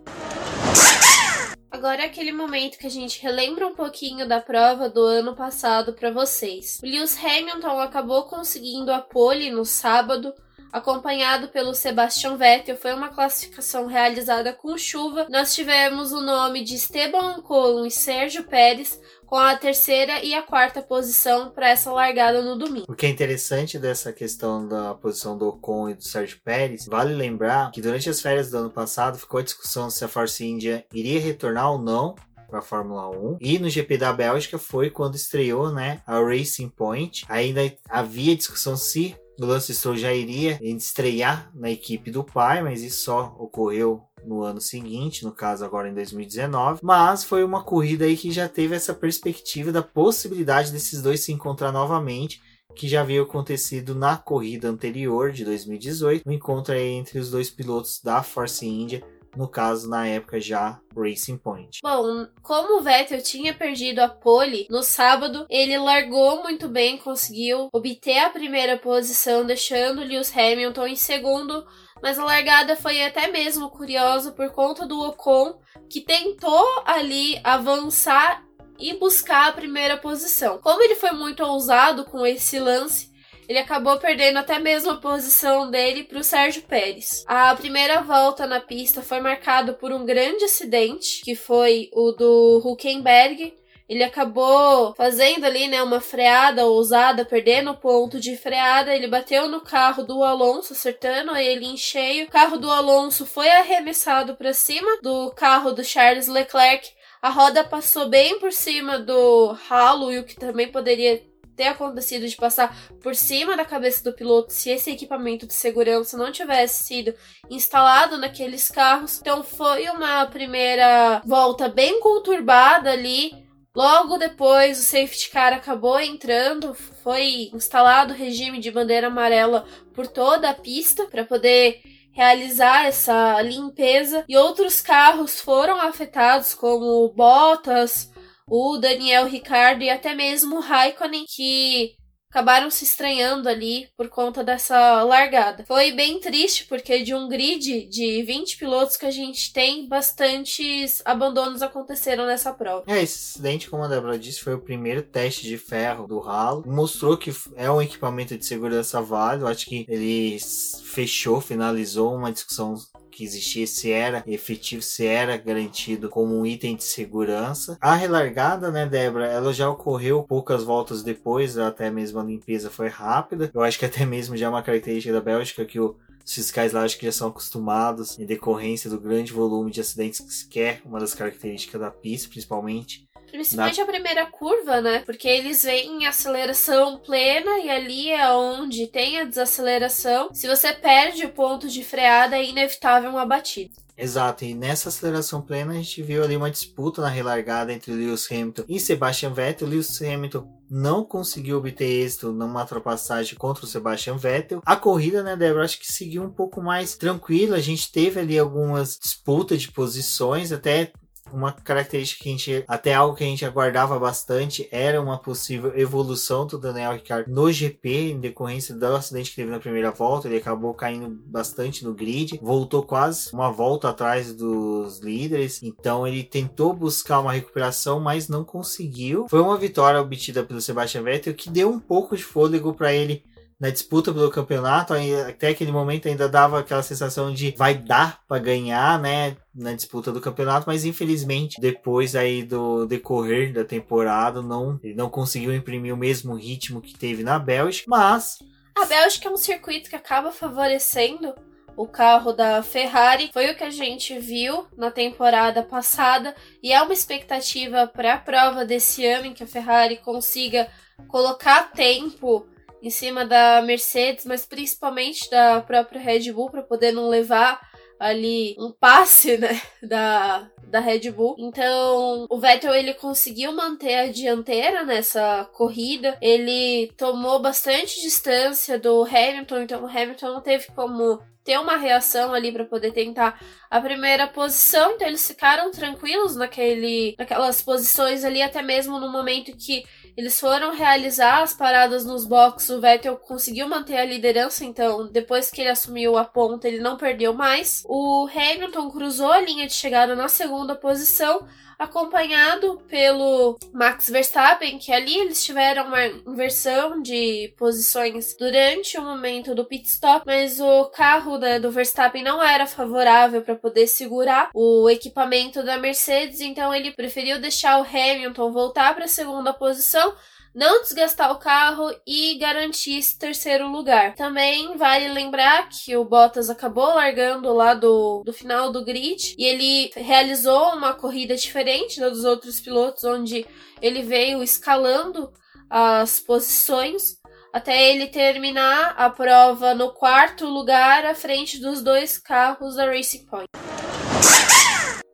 Agora 1.72 2.02
é 2.02 2.06
aquele 2.06 2.32
momento 2.32 2.78
que 2.78 2.88
a 2.88 2.92
gente 2.92 3.22
relembra 3.22 3.68
um 3.68 3.76
pouquinho 3.76 4.28
da 4.28 4.42
prova 4.42 4.90
do 4.90 5.02
ano 5.02 5.36
passado 5.36 5.94
para 5.94 6.12
vocês. 6.12 6.80
O 6.84 6.86
Lewis 6.86 7.18
Hamilton 7.24 7.80
acabou 7.80 8.24
conseguindo 8.24 8.92
a 8.92 9.00
pole 9.00 9.52
no 9.52 9.64
sábado, 9.64 10.34
acompanhado 10.74 11.48
pelo 11.50 11.76
Sebastian 11.76 12.38
Vettel. 12.38 12.76
Foi 12.76 12.92
uma 12.94 13.10
classificação 13.10 13.86
realizada 13.86 14.52
com 14.52 14.78
chuva. 14.78 15.28
Nós 15.30 15.54
tivemos 15.54 16.12
o 16.12 16.22
nome 16.22 16.64
de 16.64 16.76
Esteban 16.76 17.38
Ocon 17.38 17.86
e 17.86 17.92
Sérgio 17.92 18.44
Pérez 18.44 19.00
com 19.30 19.36
a 19.36 19.56
terceira 19.56 20.24
e 20.24 20.34
a 20.34 20.42
quarta 20.42 20.82
posição 20.82 21.52
para 21.52 21.70
essa 21.70 21.92
largada 21.92 22.42
no 22.42 22.58
domingo. 22.58 22.88
O 22.90 22.96
que 22.96 23.06
é 23.06 23.10
interessante 23.10 23.78
dessa 23.78 24.12
questão 24.12 24.68
da 24.68 24.96
posição 24.96 25.38
do 25.38 25.48
Ocon 25.50 25.90
e 25.90 25.94
do 25.94 26.04
Sérgio 26.04 26.40
Pérez, 26.44 26.88
vale 26.88 27.14
lembrar 27.14 27.70
que 27.70 27.80
durante 27.80 28.10
as 28.10 28.20
férias 28.20 28.50
do 28.50 28.58
ano 28.58 28.72
passado 28.72 29.20
ficou 29.20 29.40
a 29.40 29.44
discussão 29.44 29.88
se 29.92 30.04
a 30.04 30.08
Force 30.08 30.44
India 30.44 30.84
iria 30.92 31.20
retornar 31.20 31.72
ou 31.72 31.78
não 31.78 32.16
para 32.50 32.58
a 32.58 32.64
Fórmula 32.64 33.08
1. 33.08 33.38
E 33.40 33.60
no 33.60 33.70
GP 33.70 34.00
da 34.00 34.12
Bélgica 34.12 34.58
foi 34.58 34.90
quando 34.90 35.14
estreou, 35.14 35.72
né, 35.72 36.02
a 36.08 36.20
Racing 36.20 36.70
Point. 36.70 37.24
Ainda 37.30 37.72
havia 37.88 38.36
discussão 38.36 38.76
se 38.76 39.16
o 39.40 39.46
Lance 39.46 39.74
Stroll 39.74 39.96
já 39.96 40.14
iria 40.14 40.60
estrear 40.62 41.50
na 41.54 41.70
equipe 41.70 42.12
do 42.12 42.24
pai, 42.24 42.62
mas 42.62 42.82
isso 42.82 43.04
só 43.04 43.36
ocorreu 43.40 44.04
no 44.26 44.44
ano 44.44 44.62
seguinte, 44.62 45.24
no 45.24 45.32
caso 45.32 45.64
agora 45.64 45.90
em 45.90 45.94
2019, 45.94 46.80
mas 46.84 47.24
foi 47.24 47.44
uma 47.44 47.64
corrida 47.64 48.06
aí 48.06 48.16
que 48.16 48.32
já 48.32 48.48
teve 48.48 48.76
essa 48.76 48.94
perspectiva 48.94 49.72
da 49.72 49.82
possibilidade 49.82 50.72
desses 50.72 51.02
dois 51.02 51.22
se 51.22 51.32
encontrar 51.32 51.72
novamente, 51.72 52.42
que 52.76 52.88
já 52.88 53.02
havia 53.02 53.22
acontecido 53.22 53.96
na 53.96 54.18
corrida 54.18 54.70
anterior 54.70 55.32
de 55.32 55.44
2018, 55.44 56.24
o 56.26 56.30
um 56.30 56.34
encontro 56.34 56.74
aí 56.74 56.92
entre 56.92 57.20
os 57.20 57.30
dois 57.32 57.50
pilotos 57.50 58.00
da 58.02 58.22
Force 58.24 58.66
India 58.66 59.04
no 59.36 59.48
caso, 59.48 59.90
na 59.90 60.08
época 60.08 60.40
já 60.40 60.80
Racing 60.96 61.38
Point. 61.38 61.80
Bom, 61.84 62.28
como 62.42 62.80
o 62.80 62.82
Vettel 62.82 63.22
tinha 63.22 63.54
perdido 63.54 64.00
a 64.00 64.10
pole 64.10 64.68
no 64.70 64.82
sábado, 64.82 65.46
ele 65.50 65.78
largou 65.78 66.42
muito 66.42 66.68
bem, 66.68 66.98
conseguiu 66.98 67.70
obter 67.72 68.18
a 68.20 68.30
primeira 68.30 68.78
posição, 68.78 69.46
deixando 69.46 70.04
Lewis 70.04 70.36
Hamilton 70.36 70.88
em 70.88 70.96
segundo 70.96 71.66
mas 72.02 72.18
a 72.18 72.24
largada 72.24 72.76
foi 72.76 73.04
até 73.04 73.28
mesmo 73.28 73.70
curiosa 73.70 74.32
por 74.32 74.50
conta 74.52 74.86
do 74.86 75.00
Ocon, 75.00 75.60
que 75.90 76.02
tentou 76.02 76.84
ali 76.86 77.40
avançar 77.44 78.44
e 78.80 78.94
buscar 78.94 79.50
a 79.50 79.54
primeira 79.54 79.98
posição. 79.98 80.58
Como 80.60 80.82
ele 80.82 80.96
foi 80.96 81.12
muito 81.12 81.44
ousado 81.44 82.06
com 82.06 82.26
esse 82.26 82.58
lance, 82.60 83.10
ele 83.50 83.58
acabou 83.58 83.98
perdendo 83.98 84.38
até 84.38 84.60
mesmo 84.60 84.92
a 84.92 84.98
posição 84.98 85.72
dele 85.72 86.04
para 86.04 86.20
o 86.20 86.24
Sérgio 86.24 86.62
Pérez. 86.62 87.26
A 87.28 87.56
primeira 87.56 88.02
volta 88.02 88.46
na 88.46 88.62
pista 88.62 89.02
foi 89.02 89.20
marcada 89.20 89.74
por 89.74 89.92
um 89.92 90.06
grande 90.06 90.44
acidente, 90.44 91.22
que 91.24 91.34
foi 91.34 91.90
o 91.92 92.12
do 92.12 92.62
Huckenberg, 92.64 93.59
ele 93.90 94.04
acabou 94.04 94.94
fazendo 94.94 95.46
ali, 95.46 95.68
né, 95.68 95.82
uma 95.82 96.00
freada 96.00 96.64
ousada, 96.64 97.26
perdendo 97.26 97.72
o 97.72 97.78
ponto 97.78 98.20
de 98.20 98.38
freada. 98.38 98.96
Ele 98.96 99.08
bateu 99.08 99.48
no 99.48 99.62
carro 99.62 100.04
do 100.04 100.24
Alonso, 100.24 100.74
acertando 100.74 101.36
ele 101.36 101.66
em 101.66 101.76
cheio. 101.76 102.28
O 102.28 102.30
carro 102.30 102.58
do 102.58 102.70
Alonso 102.70 103.26
foi 103.26 103.50
arremessado 103.50 104.36
para 104.36 104.54
cima 104.54 105.02
do 105.02 105.32
carro 105.32 105.72
do 105.72 105.84
Charles 105.84 106.28
Leclerc. 106.28 106.88
A 107.20 107.30
roda 107.30 107.64
passou 107.64 108.08
bem 108.08 108.40
por 108.40 108.54
cima 108.54 109.00
do 109.00 109.54
ralo, 109.68 110.12
e 110.12 110.20
o 110.20 110.24
que 110.24 110.36
também 110.36 110.72
poderia 110.72 111.28
ter 111.56 111.68
acontecido 111.68 112.28
de 112.28 112.36
passar 112.38 112.74
por 113.02 113.16
cima 113.16 113.58
da 113.58 113.66
cabeça 113.66 114.04
do 114.04 114.14
piloto 114.14 114.54
se 114.54 114.70
esse 114.70 114.92
equipamento 114.92 115.48
de 115.48 115.54
segurança 115.54 116.16
não 116.16 116.32
tivesse 116.32 116.84
sido 116.84 117.14
instalado 117.50 118.20
naqueles 118.20 118.68
carros. 118.68 119.20
Então 119.20 119.44
foi 119.44 119.90
uma 119.90 120.28
primeira 120.28 121.24
volta 121.26 121.68
bem 121.68 122.00
conturbada 122.00 122.92
ali 122.92 123.49
Logo 123.80 124.18
depois, 124.18 124.78
o 124.78 124.84
safety 124.84 125.30
car 125.30 125.54
acabou 125.54 125.98
entrando, 126.02 126.74
foi 127.02 127.50
instalado 127.54 128.12
o 128.12 128.18
regime 128.18 128.60
de 128.60 128.70
bandeira 128.70 129.08
amarela 129.08 129.66
por 129.94 130.06
toda 130.06 130.50
a 130.50 130.54
pista 130.54 131.06
para 131.06 131.24
poder 131.24 131.80
realizar 132.12 132.88
essa 132.88 133.42
limpeza. 133.42 134.26
E 134.28 134.36
outros 134.36 134.82
carros 134.82 135.40
foram 135.40 135.80
afetados, 135.80 136.54
como 136.54 137.08
Bottas, 137.16 138.12
o 138.46 138.76
Daniel 138.76 139.26
Ricardo 139.28 139.82
e 139.82 139.90
até 139.90 140.14
mesmo 140.14 140.58
o 140.58 140.60
Raikkonen, 140.60 141.24
que 141.26 141.94
acabaram 142.30 142.70
se 142.70 142.84
estranhando 142.84 143.50
ali 143.50 143.90
por 143.98 144.08
conta 144.08 144.44
dessa 144.44 145.04
largada. 145.04 145.66
Foi 145.68 145.92
bem 145.92 146.20
triste 146.20 146.66
porque 146.66 147.04
de 147.04 147.14
um 147.14 147.28
grid 147.28 147.88
de 147.88 148.24
20 148.24 148.58
pilotos 148.58 148.96
que 148.96 149.06
a 149.06 149.12
gente 149.12 149.52
tem, 149.52 149.88
bastantes 149.88 151.02
abandonos 151.04 151.62
aconteceram 151.62 152.26
nessa 152.26 152.54
prova. 152.54 152.84
É, 152.88 153.02
esse 153.02 153.32
acidente, 153.32 153.70
como 153.70 153.84
a 153.84 153.88
Débora 153.88 154.18
disse, 154.18 154.42
foi 154.42 154.54
o 154.54 154.62
primeiro 154.62 155.02
teste 155.02 155.48
de 155.48 155.58
ferro 155.58 156.08
do 156.08 156.20
ralo. 156.20 156.64
Mostrou 156.68 157.18
que 157.18 157.34
é 157.56 157.70
um 157.70 157.82
equipamento 157.82 158.38
de 158.38 158.46
segurança 158.46 159.02
válido. 159.02 159.48
Acho 159.48 159.66
que 159.66 159.86
ele 159.90 160.38
fechou, 160.84 161.42
finalizou 161.42 162.16
uma 162.16 162.32
discussão 162.32 162.76
que 163.20 163.26
existia 163.26 163.68
se 163.68 163.92
era 163.92 164.24
efetivo, 164.26 164.82
se 164.82 165.06
era 165.06 165.36
garantido 165.36 166.08
como 166.08 166.40
um 166.40 166.46
item 166.46 166.78
de 166.78 166.86
segurança. 166.86 167.78
A 167.82 167.94
relargada, 167.94 168.72
né, 168.72 168.86
Débora, 168.86 169.28
ela 169.28 169.52
já 169.52 169.70
ocorreu 169.70 170.24
poucas 170.24 170.64
voltas 170.64 171.04
depois, 171.04 171.58
até 171.58 171.92
mesmo 171.92 172.18
a 172.22 172.24
limpeza 172.24 172.70
foi 172.70 172.88
rápida. 172.88 173.52
Eu 173.54 173.62
acho 173.62 173.78
que 173.78 173.84
até 173.84 174.06
mesmo 174.06 174.38
já 174.38 174.46
é 174.46 174.50
uma 174.50 174.64
característica 174.64 175.14
da 175.14 175.20
Bélgica 175.20 175.66
que 175.66 175.82
o 175.82 175.98
os 176.30 176.36
fiscais 176.36 176.74
lá 176.74 176.84
acho 176.84 177.00
que 177.00 177.08
já 177.08 177.12
são 177.12 177.30
acostumados 177.30 178.20
em 178.20 178.26
decorrência 178.26 178.88
do 178.88 179.00
grande 179.00 179.34
volume 179.34 179.72
de 179.72 179.82
acidentes 179.82 180.44
que 180.44 180.60
é 180.60 180.80
uma 180.86 181.00
das 181.00 181.16
características 181.16 181.82
da 181.82 181.90
pista, 181.90 182.30
principalmente. 182.30 183.09
Principalmente 183.32 183.78
Na... 183.78 183.84
a 183.84 183.88
primeira 183.88 184.26
curva, 184.26 184.82
né? 184.82 185.00
Porque 185.06 185.28
eles 185.28 185.64
vêm 185.64 186.04
em 186.04 186.06
aceleração 186.06 186.98
plena 186.98 187.60
e 187.60 187.70
ali 187.70 188.10
é 188.10 188.30
onde 188.32 188.88
tem 188.88 189.20
a 189.20 189.26
desaceleração. 189.26 190.30
Se 190.34 190.48
você 190.48 190.74
perde 190.74 191.26
o 191.26 191.30
ponto 191.30 191.68
de 191.68 191.84
freada, 191.84 192.38
é 192.38 192.46
inevitável 192.46 193.10
uma 193.10 193.26
batida. 193.26 193.72
Exato, 194.02 194.46
e 194.46 194.54
nessa 194.54 194.88
aceleração 194.88 195.42
plena 195.42 195.74
a 195.74 195.76
gente 195.76 196.02
viu 196.02 196.24
ali 196.24 196.38
uma 196.38 196.50
disputa 196.50 197.02
na 197.02 197.10
relargada 197.10 197.74
entre 197.74 197.92
Lewis 197.92 198.32
Hamilton 198.32 198.64
e 198.70 198.80
Sebastian 198.80 199.34
Vettel. 199.34 199.68
Lewis 199.68 200.02
Hamilton 200.02 200.48
não 200.70 201.04
conseguiu 201.04 201.58
obter 201.58 201.84
êxito 201.84 202.32
numa 202.32 202.62
ultrapassagem 202.62 203.36
contra 203.38 203.66
o 203.66 203.68
Sebastian 203.68 204.16
Vettel. 204.16 204.62
A 204.66 204.78
corrida, 204.78 205.22
né, 205.22 205.36
Débora, 205.36 205.66
acho 205.66 205.78
que 205.78 205.92
seguiu 205.92 206.24
um 206.24 206.30
pouco 206.30 206.62
mais 206.62 206.96
tranquila. 206.96 207.58
A 207.58 207.62
gente 207.62 207.92
teve 207.92 208.22
ali 208.22 208.40
algumas 208.40 208.98
disputas 208.98 209.62
de 209.62 209.70
posições, 209.70 210.54
até 210.54 210.94
uma 211.34 211.52
característica 211.52 212.24
que 212.24 212.30
a 212.30 212.32
gente, 212.32 212.64
até 212.68 212.94
algo 212.94 213.16
que 213.16 213.24
a 213.24 213.28
gente 213.28 213.46
aguardava 213.46 213.98
bastante, 214.00 214.68
era 214.72 215.02
uma 215.02 215.18
possível 215.18 215.78
evolução 215.78 216.46
do 216.46 216.58
Daniel 216.58 216.94
Ricciardo 216.94 217.32
no 217.32 217.52
GP, 217.52 218.12
em 218.12 218.20
decorrência 218.20 218.76
do 218.76 218.86
acidente 218.86 219.30
que 219.30 219.36
teve 219.38 219.52
na 219.52 219.60
primeira 219.60 219.92
volta. 219.92 220.28
Ele 220.28 220.38
acabou 220.38 220.74
caindo 220.74 221.10
bastante 221.26 221.84
no 221.84 221.94
grid, 221.94 222.40
voltou 222.42 222.84
quase 222.84 223.32
uma 223.34 223.52
volta 223.52 223.90
atrás 223.90 224.34
dos 224.34 225.00
líderes, 225.00 225.62
então 225.62 226.08
ele 226.08 226.24
tentou 226.24 226.74
buscar 226.74 227.20
uma 227.20 227.34
recuperação, 227.34 228.00
mas 228.00 228.28
não 228.28 228.44
conseguiu. 228.44 229.28
Foi 229.30 229.42
uma 229.42 229.58
vitória 229.58 230.00
obtida 230.00 230.44
pelo 230.44 230.62
Sebastian 230.62 231.04
Vettel 231.04 231.34
que 231.34 231.50
deu 231.50 231.70
um 231.70 231.80
pouco 231.80 232.16
de 232.16 232.24
fôlego 232.24 232.74
para 232.74 232.94
ele 232.94 233.24
na 233.60 233.70
disputa 233.70 234.14
pelo 234.14 234.32
campeonato, 234.32 234.94
até 235.28 235.50
aquele 235.50 235.72
momento 235.72 236.08
ainda 236.08 236.30
dava 236.30 236.60
aquela 236.60 236.82
sensação 236.82 237.34
de 237.34 237.54
vai 237.58 237.76
dar 237.76 238.22
para 238.28 238.42
ganhar, 238.42 238.98
né, 239.00 239.36
na 239.54 239.74
disputa 239.74 240.12
do 240.12 240.22
campeonato, 240.22 240.66
mas 240.66 240.86
infelizmente 240.86 241.60
depois 241.60 242.16
aí 242.16 242.42
do 242.44 242.86
decorrer 242.86 243.52
da 243.52 243.66
temporada 243.66 244.42
não 244.42 244.80
não 244.96 245.10
conseguiu 245.10 245.54
imprimir 245.54 245.94
o 245.94 245.98
mesmo 245.98 246.36
ritmo 246.36 246.82
que 246.82 246.98
teve 246.98 247.22
na 247.22 247.38
Bélgica, 247.38 247.86
mas 247.90 248.40
a 248.82 248.86
Bélgica 248.86 249.28
é 249.28 249.32
um 249.32 249.38
circuito 249.38 249.90
que 249.90 249.96
acaba 249.96 250.32
favorecendo 250.32 251.36
o 251.76 251.86
carro 251.86 252.32
da 252.32 252.64
Ferrari. 252.64 253.30
Foi 253.34 253.52
o 253.52 253.56
que 253.56 253.64
a 253.64 253.70
gente 253.70 254.18
viu 254.20 254.66
na 254.78 254.90
temporada 254.90 255.64
passada 255.64 256.34
e 256.64 256.72
é 256.72 256.82
uma 256.82 256.94
expectativa 256.94 257.88
para 257.88 258.14
a 258.14 258.18
prova 258.18 258.64
desse 258.64 259.06
ano 259.06 259.28
em 259.28 259.34
que 259.34 259.44
a 259.44 259.48
Ferrari 259.48 259.98
consiga 259.98 260.70
colocar 261.10 261.72
tempo 261.72 262.48
em 262.82 262.90
cima 262.90 263.26
da 263.26 263.62
Mercedes, 263.62 264.26
mas 264.26 264.46
principalmente 264.46 265.30
da 265.30 265.62
própria 265.62 266.02
Red 266.02 266.32
Bull 266.32 266.50
para 266.50 266.64
poder 266.64 266.92
não 266.92 267.08
levar 267.10 267.60
ali 268.00 268.56
um 268.58 268.72
passe, 268.72 269.38
né, 269.38 269.62
da, 269.84 270.50
da 270.64 270.80
Red 270.80 271.12
Bull. 271.12 271.36
Então, 271.38 272.26
o 272.30 272.40
Vettel 272.40 272.74
ele 272.74 272.94
conseguiu 272.94 273.52
manter 273.52 273.96
a 273.96 274.12
dianteira 274.12 274.86
nessa 274.86 275.46
corrida. 275.54 276.18
Ele 276.22 276.92
tomou 276.98 277.42
bastante 277.42 278.02
distância 278.02 278.80
do 278.80 279.04
Hamilton, 279.04 279.62
então 279.62 279.84
o 279.84 279.88
Hamilton 279.88 280.34
não 280.34 280.42
teve 280.42 280.68
como 280.74 281.20
ter 281.44 281.58
uma 281.58 281.78
reação 281.78 282.34
ali 282.34 282.52
para 282.52 282.66
poder 282.66 282.92
tentar 282.92 283.42
a 283.70 283.82
primeira 283.82 284.28
posição. 284.28 284.92
Então 284.92 285.08
eles 285.08 285.28
ficaram 285.28 285.72
tranquilos 285.72 286.36
naquele, 286.36 287.16
naquelas 287.18 287.62
posições 287.62 288.24
ali, 288.24 288.42
até 288.42 288.62
mesmo 288.62 289.00
no 289.00 289.12
momento 289.12 289.52
que 289.58 289.84
eles 290.20 290.38
foram 290.38 290.76
realizar 290.76 291.42
as 291.44 291.54
paradas 291.54 292.06
nos 292.06 292.26
boxes, 292.26 292.70
o 292.72 292.82
Vettel 292.82 293.16
conseguiu 293.16 293.70
manter 293.70 293.96
a 293.96 294.04
liderança, 294.04 294.66
então 294.66 295.08
depois 295.08 295.50
que 295.50 295.62
ele 295.62 295.70
assumiu 295.70 296.18
a 296.18 296.26
ponta, 296.26 296.68
ele 296.68 296.82
não 296.82 296.98
perdeu 296.98 297.34
mais. 297.34 297.84
O 297.88 298.28
Hamilton 298.28 298.92
cruzou 298.92 299.32
a 299.32 299.40
linha 299.40 299.66
de 299.66 299.72
chegada 299.72 300.18
na 300.18 300.28
segunda 300.28 300.76
posição, 300.76 301.48
acompanhado 301.80 302.82
pelo 302.90 303.58
Max 303.72 304.10
Verstappen, 304.10 304.78
que 304.78 304.92
ali 304.92 305.18
eles 305.18 305.42
tiveram 305.42 305.86
uma 305.88 306.06
inversão 306.06 307.02
de 307.02 307.54
posições 307.58 308.36
durante 308.38 308.98
o 308.98 309.02
momento 309.02 309.56
do 309.56 309.64
pit 309.64 309.88
stop, 309.88 310.26
mas 310.26 310.60
o 310.60 310.86
carro 310.88 311.38
né, 311.38 311.58
do 311.58 311.72
Verstappen 311.72 312.22
não 312.22 312.44
era 312.44 312.68
favorável 312.68 313.42
para 313.42 313.56
poder 313.56 313.88
segurar 313.88 314.50
o 314.54 314.90
equipamento 314.90 315.64
da 315.64 315.78
Mercedes, 315.78 316.42
então 316.42 316.76
ele 316.76 316.92
preferiu 316.92 317.40
deixar 317.40 317.80
o 317.80 317.86
Hamilton 317.86 318.52
voltar 318.52 318.94
para 318.94 319.06
a 319.06 319.08
segunda 319.08 319.54
posição 319.54 320.14
não 320.60 320.82
desgastar 320.82 321.32
o 321.32 321.40
carro 321.40 321.90
e 322.06 322.38
garantir 322.38 322.98
esse 322.98 323.18
terceiro 323.18 323.72
lugar. 323.72 324.14
Também 324.14 324.76
vale 324.76 325.08
lembrar 325.08 325.70
que 325.70 325.96
o 325.96 326.04
Bottas 326.04 326.50
acabou 326.50 326.96
largando 326.96 327.54
lá 327.54 327.74
do, 327.74 328.24
do 328.26 328.34
final 328.34 328.70
do 328.70 328.84
grid 328.84 329.36
e 329.38 329.46
ele 329.46 329.90
realizou 329.96 330.74
uma 330.74 330.94
corrida 330.94 331.34
diferente 331.34 332.02
dos 332.02 332.26
outros 332.26 332.60
pilotos, 332.60 333.06
onde 333.06 333.46
ele 333.82 334.02
veio 334.02 334.44
escalando 334.44 335.32
as 335.70 336.20
posições 336.20 337.18
até 337.54 337.92
ele 337.92 338.08
terminar 338.08 338.96
a 338.98 339.10
prova 339.10 339.74
no 339.74 339.94
quarto 339.94 340.46
lugar 340.46 341.06
à 341.06 341.16
frente 341.16 341.58
dos 341.58 341.82
dois 341.82 342.18
carros 342.18 342.76
da 342.76 342.86
Racing 342.86 343.26
Point. 343.28 343.48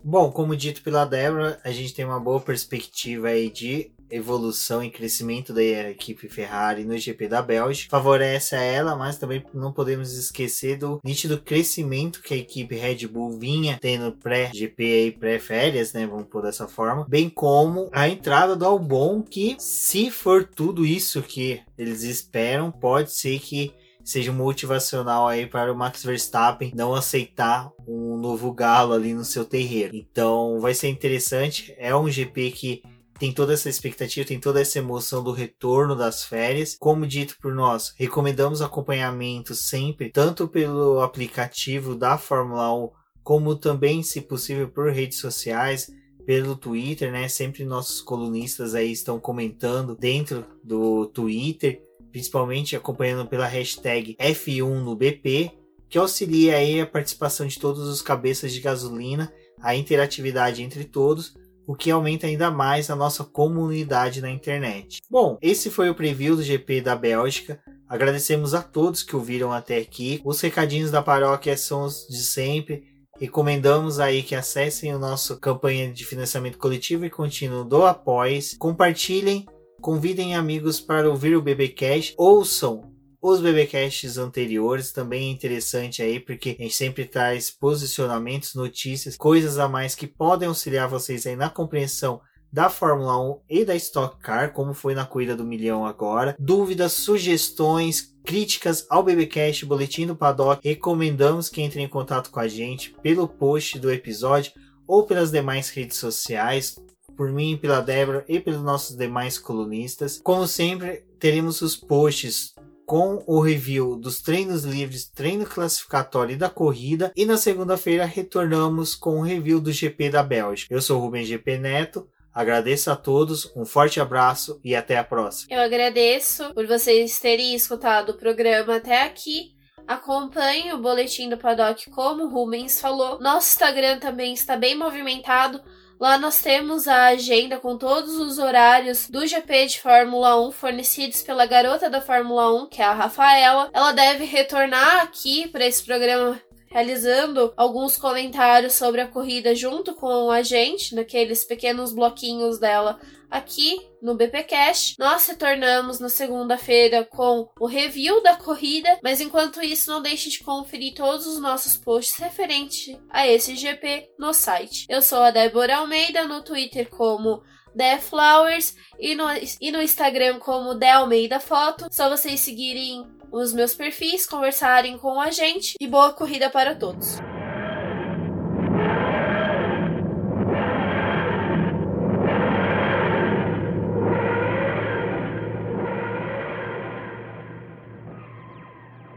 Bom, 0.07 0.31
como 0.31 0.55
dito 0.55 0.83
pela 0.83 1.03
Débora, 1.03 1.59
a 1.63 1.71
gente 1.71 1.91
tem 1.91 2.05
uma 2.05 2.19
boa 2.19 2.39
perspectiva 2.39 3.29
aí 3.29 3.49
de 3.49 3.89
evolução 4.07 4.83
e 4.83 4.91
crescimento 4.91 5.51
da 5.51 5.63
equipe 5.63 6.29
Ferrari 6.29 6.83
no 6.83 6.95
GP 6.95 7.27
da 7.27 7.41
Bélgica. 7.41 7.89
Favorece 7.89 8.55
a 8.55 8.61
ela, 8.61 8.95
mas 8.95 9.17
também 9.17 9.43
não 9.51 9.73
podemos 9.73 10.13
esquecer 10.13 10.77
do 10.77 11.01
nítido 11.03 11.41
crescimento 11.41 12.21
que 12.21 12.35
a 12.35 12.37
equipe 12.37 12.75
Red 12.75 13.07
Bull 13.07 13.39
vinha 13.39 13.79
tendo 13.81 14.11
pré-GP 14.11 15.07
e 15.07 15.11
pré-férias, 15.11 15.91
né, 15.91 16.05
vamos 16.05 16.27
por 16.27 16.43
dessa 16.43 16.67
forma, 16.67 17.03
bem 17.09 17.27
como 17.27 17.89
a 17.91 18.07
entrada 18.07 18.55
do 18.55 18.63
Albon 18.63 19.23
que 19.23 19.55
se 19.57 20.11
for 20.11 20.45
tudo 20.45 20.85
isso 20.85 21.23
que 21.23 21.63
eles 21.75 22.03
esperam, 22.03 22.71
pode 22.71 23.11
ser 23.11 23.39
que 23.39 23.73
seja 24.05 24.31
motivacional 24.31 25.27
aí 25.27 25.47
para 25.47 25.73
o 25.73 25.75
Max 25.75 26.03
Verstappen 26.03 26.71
não 26.75 26.93
aceitar 26.93 27.71
um 27.87 28.15
novo 28.17 28.53
galo 28.53 28.93
ali 28.93 29.13
no 29.13 29.25
seu 29.25 29.43
terreiro. 29.43 29.95
Então 29.95 30.59
vai 30.59 30.75
ser 30.75 30.89
interessante, 30.89 31.73
é 31.77 31.93
um 31.95 32.09
GP 32.09 32.51
que 32.51 32.83
tem 33.17 33.31
toda 33.31 33.53
essa 33.53 33.69
expectativa, 33.69 34.27
tem 34.27 34.39
toda 34.39 34.61
essa 34.61 34.77
emoção 34.77 35.23
do 35.23 35.31
retorno 35.31 35.95
das 35.95 36.23
férias. 36.23 36.75
Como 36.77 37.07
dito 37.07 37.37
por 37.41 37.53
nós, 37.53 37.93
recomendamos 37.97 38.61
acompanhamento 38.61 39.55
sempre, 39.55 40.11
tanto 40.11 40.47
pelo 40.47 41.01
aplicativo 41.01 41.95
da 41.95 42.17
Fórmula 42.17 42.73
1, 42.73 42.89
como 43.23 43.55
também, 43.55 44.03
se 44.03 44.21
possível, 44.21 44.69
por 44.69 44.91
redes 44.91 45.17
sociais, 45.17 45.89
pelo 46.25 46.55
Twitter, 46.55 47.11
né? 47.11 47.27
Sempre 47.27 47.63
nossos 47.63 48.01
colunistas 48.01 48.75
aí 48.75 48.91
estão 48.91 49.19
comentando 49.19 49.95
dentro 49.95 50.45
do 50.63 51.05
Twitter, 51.07 51.81
principalmente 52.15 52.77
acompanhando 52.77 53.27
pela 53.27 53.45
hashtag 53.45 54.15
F1 54.17 54.81
no 54.81 54.95
BP, 54.95 55.51
que 55.89 55.97
auxilia 55.97 56.55
aí 56.55 56.79
a 56.79 56.87
participação 56.87 57.45
de 57.45 57.59
todos 57.59 57.89
os 57.89 58.01
cabeças 58.01 58.53
de 58.53 58.61
gasolina, 58.61 59.33
a 59.61 59.75
interatividade 59.75 60.63
entre 60.63 60.85
todos 60.85 61.33
o 61.67 61.75
que 61.75 61.91
aumenta 61.91 62.27
ainda 62.27 62.49
mais 62.49 62.89
a 62.89 62.95
nossa 62.95 63.23
comunidade 63.23 64.21
na 64.21 64.29
internet. 64.29 65.01
Bom, 65.09 65.37
esse 65.41 65.69
foi 65.69 65.89
o 65.89 65.95
preview 65.95 66.35
do 66.35 66.43
GP 66.43 66.79
da 66.79 66.95
Bélgica. 66.95 67.59
Agradecemos 67.89 68.53
a 68.53 68.61
todos 68.61 69.03
que 69.03 69.15
ouviram 69.15 69.51
até 69.51 69.77
aqui. 69.77 70.21
Os 70.23 70.39
recadinhos 70.39 70.91
da 70.91 71.01
paróquia 71.01 71.57
são 71.57 71.83
os 71.83 72.07
de 72.07 72.23
sempre. 72.23 72.83
Recomendamos 73.19 73.99
aí 73.99 74.21
que 74.21 74.35
acessem 74.35 74.93
o 74.93 74.99
nosso 74.99 75.37
campanha 75.39 75.91
de 75.91 76.05
financiamento 76.05 76.59
coletivo 76.59 77.03
e 77.03 77.09
contínuo 77.09 77.65
do 77.65 77.83
Após. 77.83 78.55
Compartilhem, 78.59 79.47
convidem 79.85 80.33
amigos 80.33 80.81
para 80.81 81.07
ouvir 81.07 81.37
o 81.37 81.41
BBcast, 81.43 82.15
ouçam 82.17 82.91
os 83.21 83.39
BBcasts 83.39 84.17
anteriores 84.17 84.91
também 84.91 85.27
é 85.27 85.31
interessante 85.31 86.01
aí, 86.01 86.19
porque 86.19 86.57
a 86.59 86.63
gente 86.63 86.73
sempre 86.73 87.05
traz 87.05 87.51
posicionamentos, 87.51 88.55
notícias, 88.55 89.15
coisas 89.15 89.59
a 89.59 89.69
mais 89.69 89.93
que 89.93 90.07
podem 90.07 90.47
auxiliar 90.47 90.89
vocês 90.89 91.27
aí 91.27 91.35
na 91.35 91.51
compreensão 91.51 92.19
da 92.51 92.67
Fórmula 92.67 93.15
1 93.29 93.41
e 93.47 93.63
da 93.63 93.75
Stock 93.75 94.17
Car, 94.17 94.53
como 94.53 94.73
foi 94.73 94.95
na 94.95 95.05
corrida 95.05 95.35
do 95.35 95.45
milhão 95.45 95.85
agora. 95.85 96.35
Dúvidas, 96.39 96.93
sugestões, 96.93 98.11
críticas 98.25 98.87
ao 98.89 99.03
BBcast, 99.03 99.67
boletim 99.67 100.07
do 100.07 100.15
Paddock, 100.15 100.67
recomendamos 100.67 101.47
que 101.47 101.61
entre 101.61 101.79
em 101.79 101.87
contato 101.87 102.31
com 102.31 102.39
a 102.39 102.47
gente 102.47 102.95
pelo 103.03 103.27
post 103.27 103.77
do 103.77 103.91
episódio 103.91 104.51
ou 104.87 105.03
pelas 105.03 105.29
demais 105.29 105.69
redes 105.69 105.97
sociais, 105.97 106.75
por 107.15 107.31
mim, 107.31 107.57
pela 107.57 107.81
Débora 107.81 108.25
e 108.27 108.39
pelos 108.39 108.61
nossos 108.61 108.95
demais 108.95 109.37
colunistas. 109.37 110.19
Como 110.23 110.47
sempre, 110.47 111.03
teremos 111.19 111.61
os 111.61 111.75
posts 111.75 112.53
com 112.85 113.23
o 113.25 113.39
review 113.39 113.95
dos 113.95 114.21
treinos 114.21 114.63
livres, 114.63 115.09
treino 115.09 115.45
classificatório 115.45 116.33
e 116.33 116.37
da 116.37 116.49
corrida. 116.49 117.11
E 117.15 117.25
na 117.25 117.37
segunda-feira 117.37 118.05
retornamos 118.05 118.95
com 118.95 119.19
o 119.19 119.23
review 119.23 119.59
do 119.59 119.71
GP 119.71 120.09
da 120.09 120.23
Bélgica. 120.23 120.73
Eu 120.73 120.81
sou 120.81 120.99
o 120.99 121.01
Rubem 121.01 121.25
GP 121.25 121.57
Neto. 121.57 122.07
Agradeço 122.33 122.91
a 122.91 122.97
todos, 122.97 123.49
um 123.55 123.65
forte 123.65 123.99
abraço 123.99 124.59
e 124.61 124.75
até 124.75 124.97
a 124.97 125.03
próxima. 125.05 125.55
Eu 125.55 125.61
agradeço 125.61 126.53
por 126.53 126.67
vocês 126.67 127.17
terem 127.17 127.55
escutado 127.55 128.09
o 128.09 128.17
programa 128.17 128.75
até 128.75 129.03
aqui. 129.03 129.55
Acompanhe 129.87 130.73
o 130.73 130.81
boletim 130.81 131.29
do 131.29 131.37
Paddock, 131.37 131.89
como 131.91 132.25
o 132.25 132.29
Rubens 132.29 132.81
falou. 132.81 133.19
Nosso 133.21 133.53
Instagram 133.53 133.99
também 133.99 134.33
está 134.33 134.57
bem 134.57 134.75
movimentado. 134.75 135.61
Lá 135.99 136.17
nós 136.17 136.39
temos 136.39 136.87
a 136.87 137.05
agenda 137.05 137.57
com 137.57 137.77
todos 137.77 138.17
os 138.17 138.37
horários 138.37 139.09
do 139.09 139.25
GP 139.25 139.67
de 139.67 139.81
Fórmula 139.81 140.39
1 140.47 140.51
fornecidos 140.51 141.21
pela 141.21 141.45
garota 141.45 141.89
da 141.89 142.01
Fórmula 142.01 142.53
1, 142.63 142.67
que 142.67 142.81
é 142.81 142.85
a 142.85 142.93
Rafaela. 142.93 143.69
Ela 143.71 143.93
deve 143.93 144.25
retornar 144.25 145.03
aqui 145.03 145.47
para 145.47 145.65
esse 145.65 145.83
programa 145.83 146.39
realizando 146.75 147.53
alguns 147.55 147.95
comentários 147.95 148.73
sobre 148.73 148.99
a 148.99 149.07
corrida 149.07 149.55
junto 149.55 149.95
com 149.95 150.29
a 150.29 150.41
gente, 150.41 150.93
naqueles 150.93 151.45
pequenos 151.45 151.93
bloquinhos 151.93 152.59
dela 152.59 152.99
aqui 153.31 153.79
no 154.01 154.13
BPcast. 154.13 154.99
Nós 154.99 155.25
retornamos 155.25 156.01
na 156.01 156.09
segunda-feira 156.09 157.05
com 157.05 157.49
o 157.57 157.65
review 157.65 158.21
da 158.21 158.35
corrida, 158.35 158.99
mas 159.01 159.21
enquanto 159.21 159.63
isso 159.63 159.89
não 159.89 160.01
deixe 160.01 160.29
de 160.29 160.43
conferir 160.43 160.93
todos 160.93 161.25
os 161.25 161.39
nossos 161.39 161.77
posts 161.77 162.17
referentes 162.17 162.99
a 163.09 163.25
esse 163.25 163.55
GP 163.55 164.09
no 164.19 164.33
site. 164.33 164.85
Eu 164.89 165.01
sou 165.01 165.19
a 165.19 165.31
Débora 165.31 165.77
Almeida 165.77 166.25
no 166.25 166.43
Twitter 166.43 166.89
como 166.89 167.41
The 167.75 167.99
Flowers 167.99 168.75
e 168.99 169.15
no, 169.15 169.25
e 169.61 169.71
no 169.71 169.81
Instagram 169.81 170.39
como 170.39 170.77
The 170.77 170.91
Almeida 170.91 171.39
Foto. 171.39 171.87
Só 171.91 172.09
vocês 172.09 172.39
seguirem 172.39 173.05
os 173.31 173.53
meus 173.53 173.73
perfis, 173.73 174.25
conversarem 174.25 174.97
com 174.97 175.19
a 175.19 175.31
gente 175.31 175.75
e 175.79 175.87
boa 175.87 176.13
corrida 176.13 176.49
para 176.49 176.75
todos. 176.75 177.19